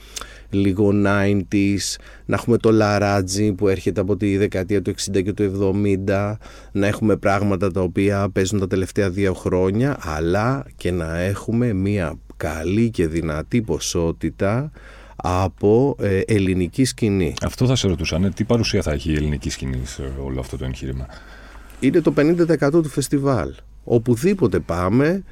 λίγο 0.50 0.92
90s, 1.06 1.96
να 2.26 2.36
έχουμε 2.36 2.58
το 2.58 2.72
λαράτζι 2.72 3.54
που 3.54 3.68
έρχεται 3.68 4.02
από 4.02 4.18
τη 4.18 4.38
δεκαετία 4.38 4.82
του 4.82 4.94
60 5.14 5.24
και 5.24 5.34
του 5.34 5.74
70, 6.08 6.34
να 6.72 6.88
έχουμε 6.88 7.16
πράγματα 7.18 7.72
τα 7.72 7.82
οποία 7.82 8.30
παίζουν 8.30 8.60
τα 8.60 8.68
τελευταία 8.68 9.10
δύο 9.10 9.34
χρόνια, 9.34 9.98
αλλά 10.02 10.66
και 10.76 10.92
να 10.92 11.18
έχουμε 11.18 11.74
μια 11.74 12.20
καλή 12.38 12.90
και 12.90 13.08
δυνατή 13.08 13.62
ποσότητα 13.62 14.72
από 15.16 15.96
ε, 16.00 16.20
ελληνική 16.20 16.86
σκηνή. 16.86 17.34
Αυτό 17.42 17.66
θα 17.66 17.76
σε 17.76 17.88
ρωτούσα, 17.88 18.20
ναι, 18.20 18.32
τι 18.32 18.44
παρουσία 18.44 18.82
θα 18.82 18.92
έχει 18.92 19.12
η 19.12 19.16
ελληνική 19.16 19.50
σκηνή 19.50 19.82
σε 19.86 20.14
όλο 20.24 20.40
αυτό 20.40 20.58
το 20.58 20.66
εγχείρημα; 20.66 21.06
είναι 21.80 22.02
το 22.02 22.14
50% 22.18 22.70
του 22.72 22.90
φεστιβάλ. 22.90 23.54
Οπουδήποτε 23.84 24.60
πάμε, 24.60 25.24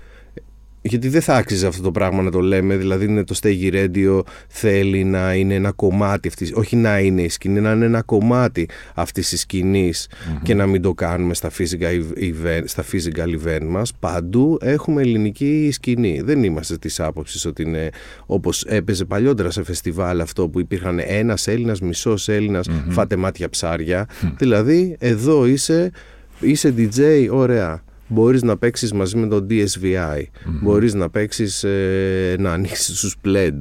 γιατί 0.82 1.10
δεν 1.10 1.22
θα 1.22 1.36
άξιζε 1.36 1.68
αυτό 1.68 1.82
το 1.82 1.92
πράγμα 1.92 2.22
να 2.22 2.32
το 2.32 2.40
λέμε, 2.40 2.76
δηλαδή 2.76 3.06
είναι 3.06 3.24
το 3.24 3.40
Stegi 3.42 3.74
Radio 3.74 4.22
θέλει 4.48 5.04
να 5.04 5.34
είναι 5.34 5.54
ένα 5.54 5.72
κομμάτι 5.72 6.28
αυτής, 6.28 6.52
όχι 6.54 6.76
να 6.76 7.00
είναι 7.00 7.22
η 7.22 7.30
σκηνή, 7.30 7.60
να 7.60 7.72
είναι 7.72 7.86
ένα 7.86 8.02
κομμάτι 8.02 8.70
αυτής 8.94 9.30
της 9.30 9.40
σκηνης 9.40 10.10
και 10.44 10.54
να 10.54 10.66
μην 10.66 10.82
το 10.82 10.94
κάνουμε 10.94 11.34
στα 11.34 11.50
physical 11.58 12.02
event, 12.20 12.64
στα 12.66 12.84
physical 12.92 13.46
event 13.46 13.66
μας. 13.68 13.94
Παντού 14.00 14.58
έχουμε 14.62 15.02
ελληνική 15.02 15.70
σκηνή. 15.72 16.22
Δεν 16.24 16.44
είμαστε 16.44 16.78
της 16.78 17.00
άποψης 17.00 17.46
ότι 17.46 17.62
είναι 17.62 17.90
όπως 18.26 18.64
έπαιζε 18.64 19.06
παλιότερα 19.06 19.52
σε 19.52 19.64
φεστιβάλ 19.64 20.22
αυτό 20.22 20.50
που 20.50 20.60
υπήρχαν 20.60 21.00
ένας 21.08 21.48
Έλληνας, 21.48 21.82
μισός 21.82 22.30
Έλληνας, 22.30 22.68
φάτε 22.90 23.16
μάτια 23.16 23.50
ψάρια. 23.50 24.08
Δηλαδή 24.38 24.96
εδώ 25.00 25.46
είσαι 25.46 25.92
είσαι 26.40 26.74
DJ, 26.78 27.28
ωραία. 27.32 27.84
Μπορείς 28.12 28.44
να 28.44 28.58
παίξεις 28.58 28.94
μαζί 28.94 29.18
με 29.18 29.28
τον 29.28 29.48
DSVI. 29.50 30.24
Μπορείς 30.62 30.94
να 30.94 31.10
παίξεις, 31.10 31.64
ε, 31.64 32.36
να 32.40 32.52
ανοίξεις 32.52 33.00
τους 33.00 33.16
pled. 33.26 33.58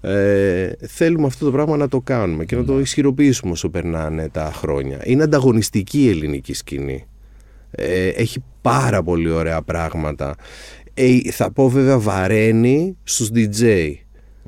Ε, 0.00 0.70
θέλουμε 0.86 1.26
αυτό 1.26 1.44
το 1.44 1.50
πράγμα 1.50 1.76
να 1.76 1.88
το 1.88 2.00
κάνουμε 2.00 2.44
και 2.44 2.56
να 2.56 2.64
το 2.64 2.80
ισχυροποιήσουμε 2.80 3.52
όσο 3.52 3.68
περνάνε 3.68 4.28
τα 4.28 4.52
χρόνια. 4.54 4.98
Είναι 5.04 5.22
ανταγωνιστική 5.22 6.02
η 6.02 6.08
ελληνική 6.08 6.52
σκηνή. 6.54 7.06
Ε, 7.70 8.08
έχει 8.08 8.42
πάρα 8.60 9.02
πολύ 9.02 9.30
ωραία 9.30 9.62
πράγματα. 9.62 10.34
Ε, 10.94 11.30
θα 11.30 11.50
πω 11.52 11.68
βέβαια 11.68 11.98
βαραίνει 11.98 12.96
στους 13.02 13.30
DJ. 13.34 13.92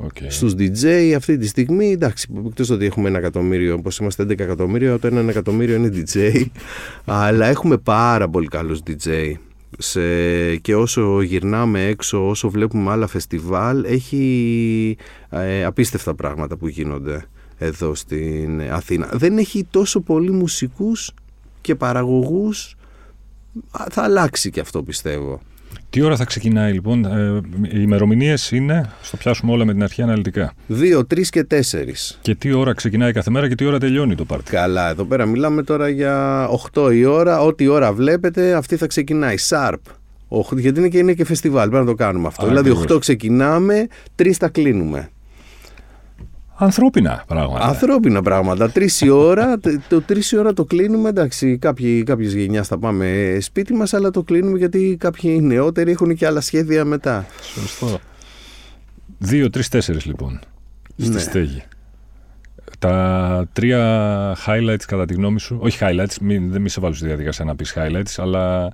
OK. 0.03 0.16
Στους 0.29 0.55
DJ 0.59 1.13
αυτή 1.17 1.39
τη 1.39 1.47
στιγμή, 1.47 1.93
εντάξει, 1.93 2.29
εκτός 2.47 2.71
ότι 2.71 2.85
έχουμε 2.85 3.09
ένα 3.09 3.19
εκατομμύριο, 3.19 3.75
όπως 3.75 3.99
είμαστε 3.99 4.23
11 4.23 4.39
εκατομμύρια, 4.39 4.99
το 4.99 5.07
ένα 5.07 5.31
εκατομμύριο 5.31 5.75
είναι 5.75 5.91
DJ, 5.95 6.45
αλλά 7.05 7.47
έχουμε 7.47 7.77
πάρα 7.77 8.29
πολύ 8.29 8.47
καλούς 8.47 8.81
DJ. 8.87 9.33
Σε, 9.79 10.57
και 10.57 10.75
όσο 10.75 11.23
γυρνάμε 11.23 11.87
έξω, 11.87 12.29
όσο 12.29 12.51
βλέπουμε 12.51 12.91
άλλα 12.91 13.07
φεστιβάλ, 13.07 13.85
έχει 13.85 14.97
ε, 15.31 15.65
απίστευτα 15.65 16.15
πράγματα 16.15 16.57
που 16.57 16.69
γίνονται 16.69 17.25
εδώ 17.59 17.95
στην 17.95 18.61
Αθήνα. 18.71 19.11
Δεν 19.13 19.39
έχει 19.39 19.67
τόσο 19.71 20.01
πολλοί 20.01 20.31
μουσικούς 20.31 21.13
και 21.61 21.75
παραγωγούς, 21.75 22.77
Α, 23.71 23.85
θα 23.91 24.03
αλλάξει 24.03 24.51
και 24.51 24.61
αυτό 24.61 24.83
πιστεύω. 24.83 25.41
Τι 25.90 26.03
ώρα 26.03 26.16
θα 26.16 26.24
ξεκινάει 26.24 26.72
λοιπόν, 26.72 27.05
ε, 27.05 27.40
οι 27.62 27.81
ημερομηνίες 27.81 28.50
είναι, 28.50 28.90
στο 29.03 29.16
πιάσουμε 29.16 29.53
όλα 29.53 29.64
με 29.64 29.72
την 29.72 29.83
αρχή 29.83 30.03
αναλυτικά. 30.03 30.53
2, 30.68 30.98
3 30.98 31.29
και 31.31 31.46
4. 31.50 31.55
Και 32.22 32.35
τι 32.35 32.53
ώρα 32.53 32.72
ξεκινάει 32.72 33.12
κάθε 33.12 33.31
μέρα 33.31 33.48
και 33.48 33.55
τι 33.55 33.64
ώρα 33.64 33.79
τελειώνει 33.79 34.14
το 34.14 34.24
πάρτι; 34.24 34.50
Καλά, 34.50 34.90
εδώ 34.90 35.05
πέρα 35.05 35.26
μιλάμε 35.26 35.62
τώρα 35.62 35.88
για 35.88 36.46
8 36.72 36.90
η 36.94 37.05
ώρα. 37.05 37.40
Ό,τι 37.40 37.66
ώρα 37.66 37.92
βλέπετε, 37.92 38.55
αυτή 38.55 38.76
θα 38.76 38.87
ξεκινάει. 38.87 39.35
Sharp. 39.48 39.74
8, 40.29 40.57
γιατί 40.57 40.79
είναι 40.79 40.88
και, 40.88 40.98
είναι 40.98 41.12
και 41.12 41.24
φεστιβάλ, 41.24 41.68
πρέπει 41.68 41.85
να 41.85 41.90
το 41.90 41.96
κάνουμε 41.96 42.26
αυτό. 42.26 42.44
Α, 42.44 42.48
δηλαδή, 42.48 42.70
ακριβώς. 42.70 42.96
8 42.96 43.00
ξεκινάμε, 43.00 43.87
3 44.16 44.37
τα 44.38 44.48
κλείνουμε. 44.48 45.11
Ανθρώπινα 46.62 47.25
πράγματα. 47.27 47.64
Ανθρώπινα 47.64 48.23
πράγματα. 48.23 48.73
3 48.75 48.87
η 49.01 49.09
ώρα, 49.09 49.59
τε- 49.62 49.81
το 49.88 50.03
3 50.09 50.16
η 50.33 50.37
ώρα 50.37 50.53
το 50.53 50.64
κλείνουμε. 50.64 51.09
Εντάξει, 51.09 51.59
κάποιοι, 51.59 52.03
κάποιες 52.03 52.35
γενιάς 52.35 52.68
θα 52.68 52.79
πάμε 52.79 53.38
σπίτι 53.40 53.73
μας, 53.75 53.94
αλλά 53.94 54.11
το 54.11 54.23
κλείνουμε 54.23 54.59
γιατί 54.59 54.96
κάποιοι 55.01 55.38
νεότεροι 55.42 55.90
έχουν 55.90 56.14
και 56.14 56.27
άλλα 56.27 56.40
σχέδια 56.40 56.85
μετά. 56.85 57.27
Σωστό. 57.55 57.99
Δύο, 59.18 59.51
τρεις, 59.51 59.68
τέσσερις 59.68 60.05
λοιπόν. 60.05 60.40
Στη 60.96 61.09
Ναι. 61.09 61.18
στέγη. 61.18 61.62
Τα 62.79 63.49
τρία 63.53 64.37
highlights 64.46 64.85
κατά 64.87 65.05
τη 65.05 65.14
γνώμη 65.14 65.40
σου, 65.40 65.59
όχι 65.62 65.79
highlights, 65.81 66.14
μην, 66.20 66.51
δεν 66.51 66.61
μη 66.61 66.68
σε 66.68 66.81
βάλω 66.81 66.94
στη 66.94 67.07
διαδικασία 67.07 67.44
να 67.44 67.55
πεις 67.57 67.75
highlights, 67.77 68.14
αλλά 68.16 68.73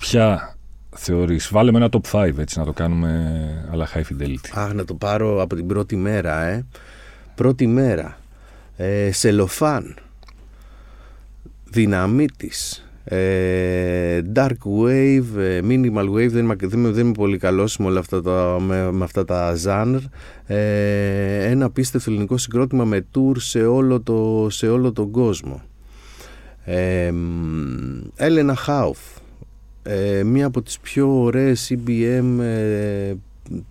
ποια 0.00 0.54
θεωρείς, 1.02 1.48
βάλε 1.52 1.72
με 1.72 1.78
ένα 1.78 1.88
top 1.92 2.20
5 2.20 2.38
έτσι 2.38 2.58
να 2.58 2.64
το 2.64 2.72
κάνουμε 2.72 3.68
αλλά 3.72 3.88
high 3.94 4.02
fidelity. 4.12 4.48
Αχ, 4.54 4.72
να 4.72 4.84
το 4.84 4.94
πάρω 4.94 5.42
από 5.42 5.54
την 5.54 5.66
πρώτη 5.66 5.96
μέρα, 5.96 6.42
ε. 6.42 6.66
Πρώτη 7.34 7.66
μέρα. 7.66 8.18
Ε, 8.76 9.12
σελοφάν. 9.12 9.94
Δυναμίτης. 11.64 12.90
Ε, 13.04 14.20
dark 14.34 14.62
wave, 14.80 15.36
ε, 15.38 15.60
minimal 15.68 16.10
wave, 16.10 16.28
δεν 16.30 16.44
είμαι, 16.44 16.54
δεν, 16.58 16.78
είμαι, 16.78 16.90
δεν 16.90 17.04
είμαι 17.04 17.12
πολύ 17.12 17.38
καλός 17.38 17.76
με, 17.76 17.86
όλα 17.86 17.98
αυτά 17.98 18.22
τα, 18.22 18.56
με, 18.60 18.92
με 18.92 19.04
αυτά 19.04 19.24
τα 19.24 19.54
genre. 19.64 20.00
Ε, 20.46 21.44
ένα 21.50 21.64
απίστευτο 21.64 22.10
ελληνικό 22.10 22.36
συγκρότημα 22.38 22.84
με 22.84 23.06
tour 23.14 23.36
σε 23.36 23.66
όλο, 23.66 24.00
το, 24.00 24.46
σε 24.50 24.68
όλο 24.68 24.92
τον 24.92 25.10
κόσμο. 25.10 25.62
Ε, 26.64 27.12
Έλενα 28.16 28.54
Χάουφ, 28.54 28.98
ε, 29.82 30.22
μία 30.22 30.46
από 30.46 30.62
τις 30.62 30.78
πιο 30.78 31.22
ωραίες 31.22 31.72
EBM 31.74 32.38
ε, 32.40 33.12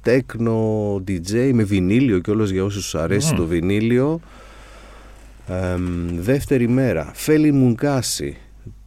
techno 0.06 0.96
DJ 1.08 1.52
με 1.54 1.64
βινίλιο 1.64 2.20
και 2.20 2.32
όλος 2.32 2.50
για 2.50 2.64
όσους 2.64 2.96
αρέσει 2.96 3.32
Μμμ. 3.32 3.38
το 3.38 3.46
βινίλιο. 3.46 4.20
Δεύτερη 6.20 6.68
μέρα, 6.68 7.12
Φέλι 7.14 7.52
Μουνκάση, 7.52 8.38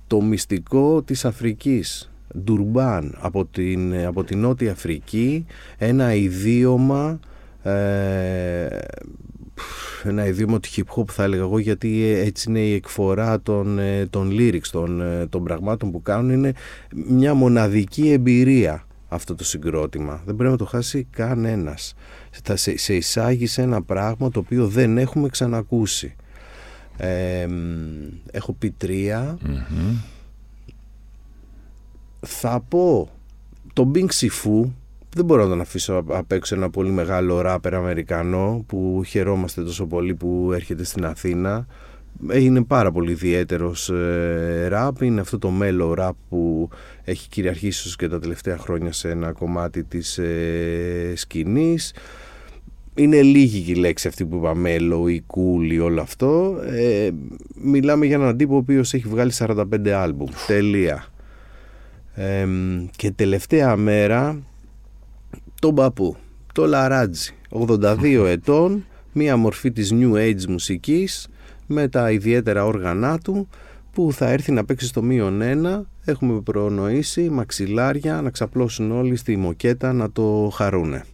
το 0.07 0.21
μυστικό 0.21 1.03
της 1.03 1.25
Αφρικής, 1.25 2.11
Ντουρμπάν, 2.39 3.17
από 3.21 3.45
την, 3.45 4.07
από 4.07 4.25
την 4.25 4.39
Νότια 4.39 4.73
Αφρική, 4.73 5.47
ένα 5.79 6.15
ιδίωμα 6.15 7.21
ε, 7.63 8.67
ένα 10.05 10.27
ιδίωμα 10.27 10.61
του 10.61 10.69
hip 10.77 10.97
hop 10.97 11.09
θα 11.09 11.23
έλεγα 11.23 11.43
εγώ 11.43 11.59
γιατί 11.59 12.05
έτσι 12.05 12.49
είναι 12.49 12.61
η 12.61 12.75
εκφορά 12.75 13.41
των, 13.41 13.79
ε, 13.79 14.07
των 14.07 14.31
lyrics, 14.33 14.67
των, 14.71 15.01
ε, 15.01 15.27
των 15.27 15.45
πραγμάτων 15.45 15.91
που 15.91 16.03
κάνουν. 16.03 16.31
Είναι 16.31 16.53
μια 17.07 17.35
μοναδική 17.35 18.11
εμπειρία 18.11 18.87
αυτό 19.09 19.35
το 19.35 19.45
συγκρότημα. 19.45 20.23
Δεν 20.25 20.37
πρέπει 20.37 20.51
να 20.51 20.59
το 20.59 20.65
χάσει 20.65 21.07
κανένας. 21.11 21.95
Θα 22.31 22.57
σε, 22.57 22.79
σε 22.79 22.95
εισάγει 22.95 23.47
σε 23.47 23.63
ένα 23.63 23.83
πράγμα 23.83 24.31
το 24.31 24.39
οποίο 24.39 24.67
δεν 24.67 24.99
έχουμε 24.99 25.29
ξανακούσει. 25.29 26.15
Έχω 28.31 28.53
πει 28.53 28.75
θα 32.27 32.61
πω 32.69 33.11
το 33.73 33.91
Bing 33.95 34.09
Sifu 34.09 34.71
δεν 35.15 35.25
μπορώ 35.25 35.43
να 35.43 35.49
τον 35.49 35.61
αφήσω 35.61 36.05
απ' 36.09 36.33
έξω 36.33 36.55
ένα 36.55 36.71
πολύ 36.71 36.91
μεγάλο 36.91 37.41
ράπερ 37.41 37.75
Αμερικανό 37.75 38.65
που 38.67 39.03
χαιρόμαστε 39.07 39.63
τόσο 39.63 39.87
πολύ 39.87 40.15
που 40.15 40.51
έρχεται 40.55 40.85
στην 40.85 41.05
Αθήνα. 41.05 41.67
Είναι 42.33 42.63
πάρα 42.63 42.93
πολύ 42.93 43.11
ιδιαίτερος 43.11 43.91
ε, 43.91 44.67
ραπ, 44.69 45.03
είναι 45.03 45.21
αυτό 45.21 45.39
το 45.39 45.51
μέλο 45.51 45.95
ραπ 45.95 46.15
που 46.29 46.69
έχει 47.05 47.29
κυριαρχήσει 47.29 47.97
και 47.97 48.09
τα 48.09 48.19
τελευταία 48.19 48.59
χρόνια 48.59 48.93
σε 48.93 49.11
ένα 49.11 49.33
κομμάτι 49.33 49.85
της 49.85 50.19
ε, 50.19 51.13
σκηνής. 51.17 51.95
Είναι 52.95 53.23
λίγη 53.23 53.73
η 53.73 53.75
λέξη 53.75 54.09
αυτή 54.09 54.25
που 54.25 54.37
είπα 54.37 54.55
μέλο 54.55 55.09
ή 55.09 55.21
κούλι 55.21 55.79
όλο 55.79 56.01
αυτό. 56.01 56.61
Ε, 56.67 57.11
μιλάμε 57.55 58.07
για 58.07 58.17
έναν 58.17 58.37
τύπο 58.37 58.55
ο 58.55 58.57
οποίος 58.57 58.95
έχει 58.95 59.09
βγάλει 59.09 59.33
45 59.35 59.89
άλμπουμ, 59.89 60.29
τελεία. 60.47 61.05
Ε, 62.15 62.47
και 62.97 63.11
τελευταία 63.11 63.77
μέρα 63.77 64.43
τον 65.63 65.75
παππού, 65.75 66.17
το 66.53 66.67
Λαράτζι, 66.67 67.35
82 67.51 68.25
ετών, 68.27 68.85
μία 69.13 69.37
μορφή 69.37 69.73
της 69.73 69.93
New 69.95 70.15
Age 70.15 70.47
μουσικής 70.49 71.29
με 71.67 71.89
τα 71.89 72.11
ιδιαίτερα 72.11 72.65
όργανά 72.65 73.19
του 73.19 73.49
που 73.93 74.13
θα 74.13 74.29
έρθει 74.29 74.53
να 74.53 74.65
παίξει 74.65 74.87
στο 74.87 75.03
μείον 75.03 75.41
ένα. 75.41 75.85
Έχουμε 76.05 76.41
προνοήσει 76.41 77.31
μαξιλάρια 77.31 78.23
να 78.23 78.31
ξαπλώσουν 78.31 78.93
όλοι 78.93 79.17
στη 79.17 79.37
μοκέτα 79.37 79.93
να 79.93 80.11
το 80.11 80.53
χαρούνε. 80.55 81.05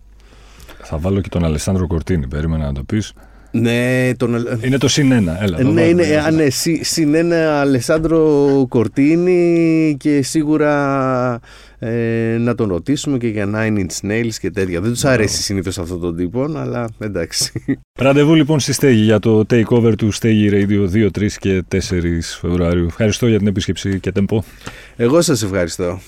Θα 0.83 0.99
βάλω 0.99 1.21
και 1.21 1.29
τον 1.29 1.45
Αλεσάνδρο 1.45 1.87
Κορτίνη, 1.87 2.29
περίμενα 2.29 2.67
να 2.67 2.73
το 2.73 2.83
πεις. 2.85 3.13
Ναι, 3.61 4.13
τον... 4.17 4.47
Είναι 4.65 4.79
το 4.79 4.89
συν 4.89 5.13
ένα. 5.13 5.43
Έλα, 5.43 5.63
ναι, 5.63 5.83
είναι, 5.83 6.17
α, 6.17 6.31
ναι, 6.31 6.47
συν 6.81 7.15
ένα 7.15 7.61
Αλεσάνδρο 7.61 8.67
Κορτίνη 8.69 9.97
και 9.99 10.23
σίγουρα 10.23 11.41
ε, 11.79 12.37
να 12.41 12.55
τον 12.55 12.69
ρωτήσουμε 12.69 13.19
και 13.19 13.29
για 13.29 13.51
Nine 13.55 13.79
Inch 13.79 14.11
Nails 14.11 14.35
και 14.41 14.51
τέτοια. 14.51 14.81
Δεν 14.81 14.91
τους 14.91 15.05
αρέσει 15.05 15.43
συνήθως 15.43 15.79
αυτό 15.79 15.97
τον 15.97 16.17
τύπο, 16.17 16.43
αλλά 16.57 16.89
εντάξει. 16.99 17.53
Ραντεβού 17.99 18.35
λοιπόν 18.35 18.61
στη 18.61 18.73
Στέγη 18.73 19.03
για 19.03 19.19
το 19.19 19.45
takeover 19.51 19.93
του 19.99 20.11
Στέγη 20.11 20.49
Radio 20.53 20.91
2, 20.95 21.09
3 21.19 21.27
και 21.39 21.63
4 21.73 21.79
Φεβρουαρίου. 22.41 22.85
Ευχαριστώ 22.85 23.27
για 23.27 23.39
την 23.39 23.47
επίσκεψη 23.47 24.01
και 24.01 24.13
τεμπό. 24.13 24.43
Εγώ 24.97 25.21
σας 25.21 25.43
ευχαριστώ. 25.43 26.01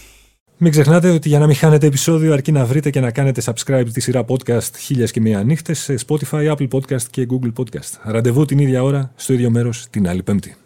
Μην 0.62 0.73
ξεχνάτε 0.73 1.11
ότι 1.11 1.29
για 1.29 1.38
να 1.38 1.46
μην 1.46 1.57
χάνετε 1.57 1.87
επεισόδιο 1.87 2.33
αρκεί 2.33 2.53
να 2.53 2.64
βρείτε 2.64 2.90
και 2.90 3.01
να 3.01 3.11
κάνετε 3.11 3.42
subscribe 3.44 3.87
τη 3.92 4.01
σειρά 4.01 4.25
podcast 4.29 4.77
χίλιας 4.79 5.11
και 5.11 5.20
μία 5.20 5.42
νύχτες 5.42 5.79
σε 5.79 5.94
Spotify, 6.07 6.57
Apple 6.57 6.68
Podcast 6.68 7.03
και 7.11 7.27
Google 7.31 7.53
Podcast. 7.57 7.99
Ραντεβού 8.03 8.44
την 8.44 8.59
ίδια 8.59 8.83
ώρα, 8.83 9.12
στο 9.16 9.33
ίδιο 9.33 9.51
μέρος, 9.51 9.87
την 9.90 10.09
άλλη 10.09 10.23
πέμπτη. 10.23 10.57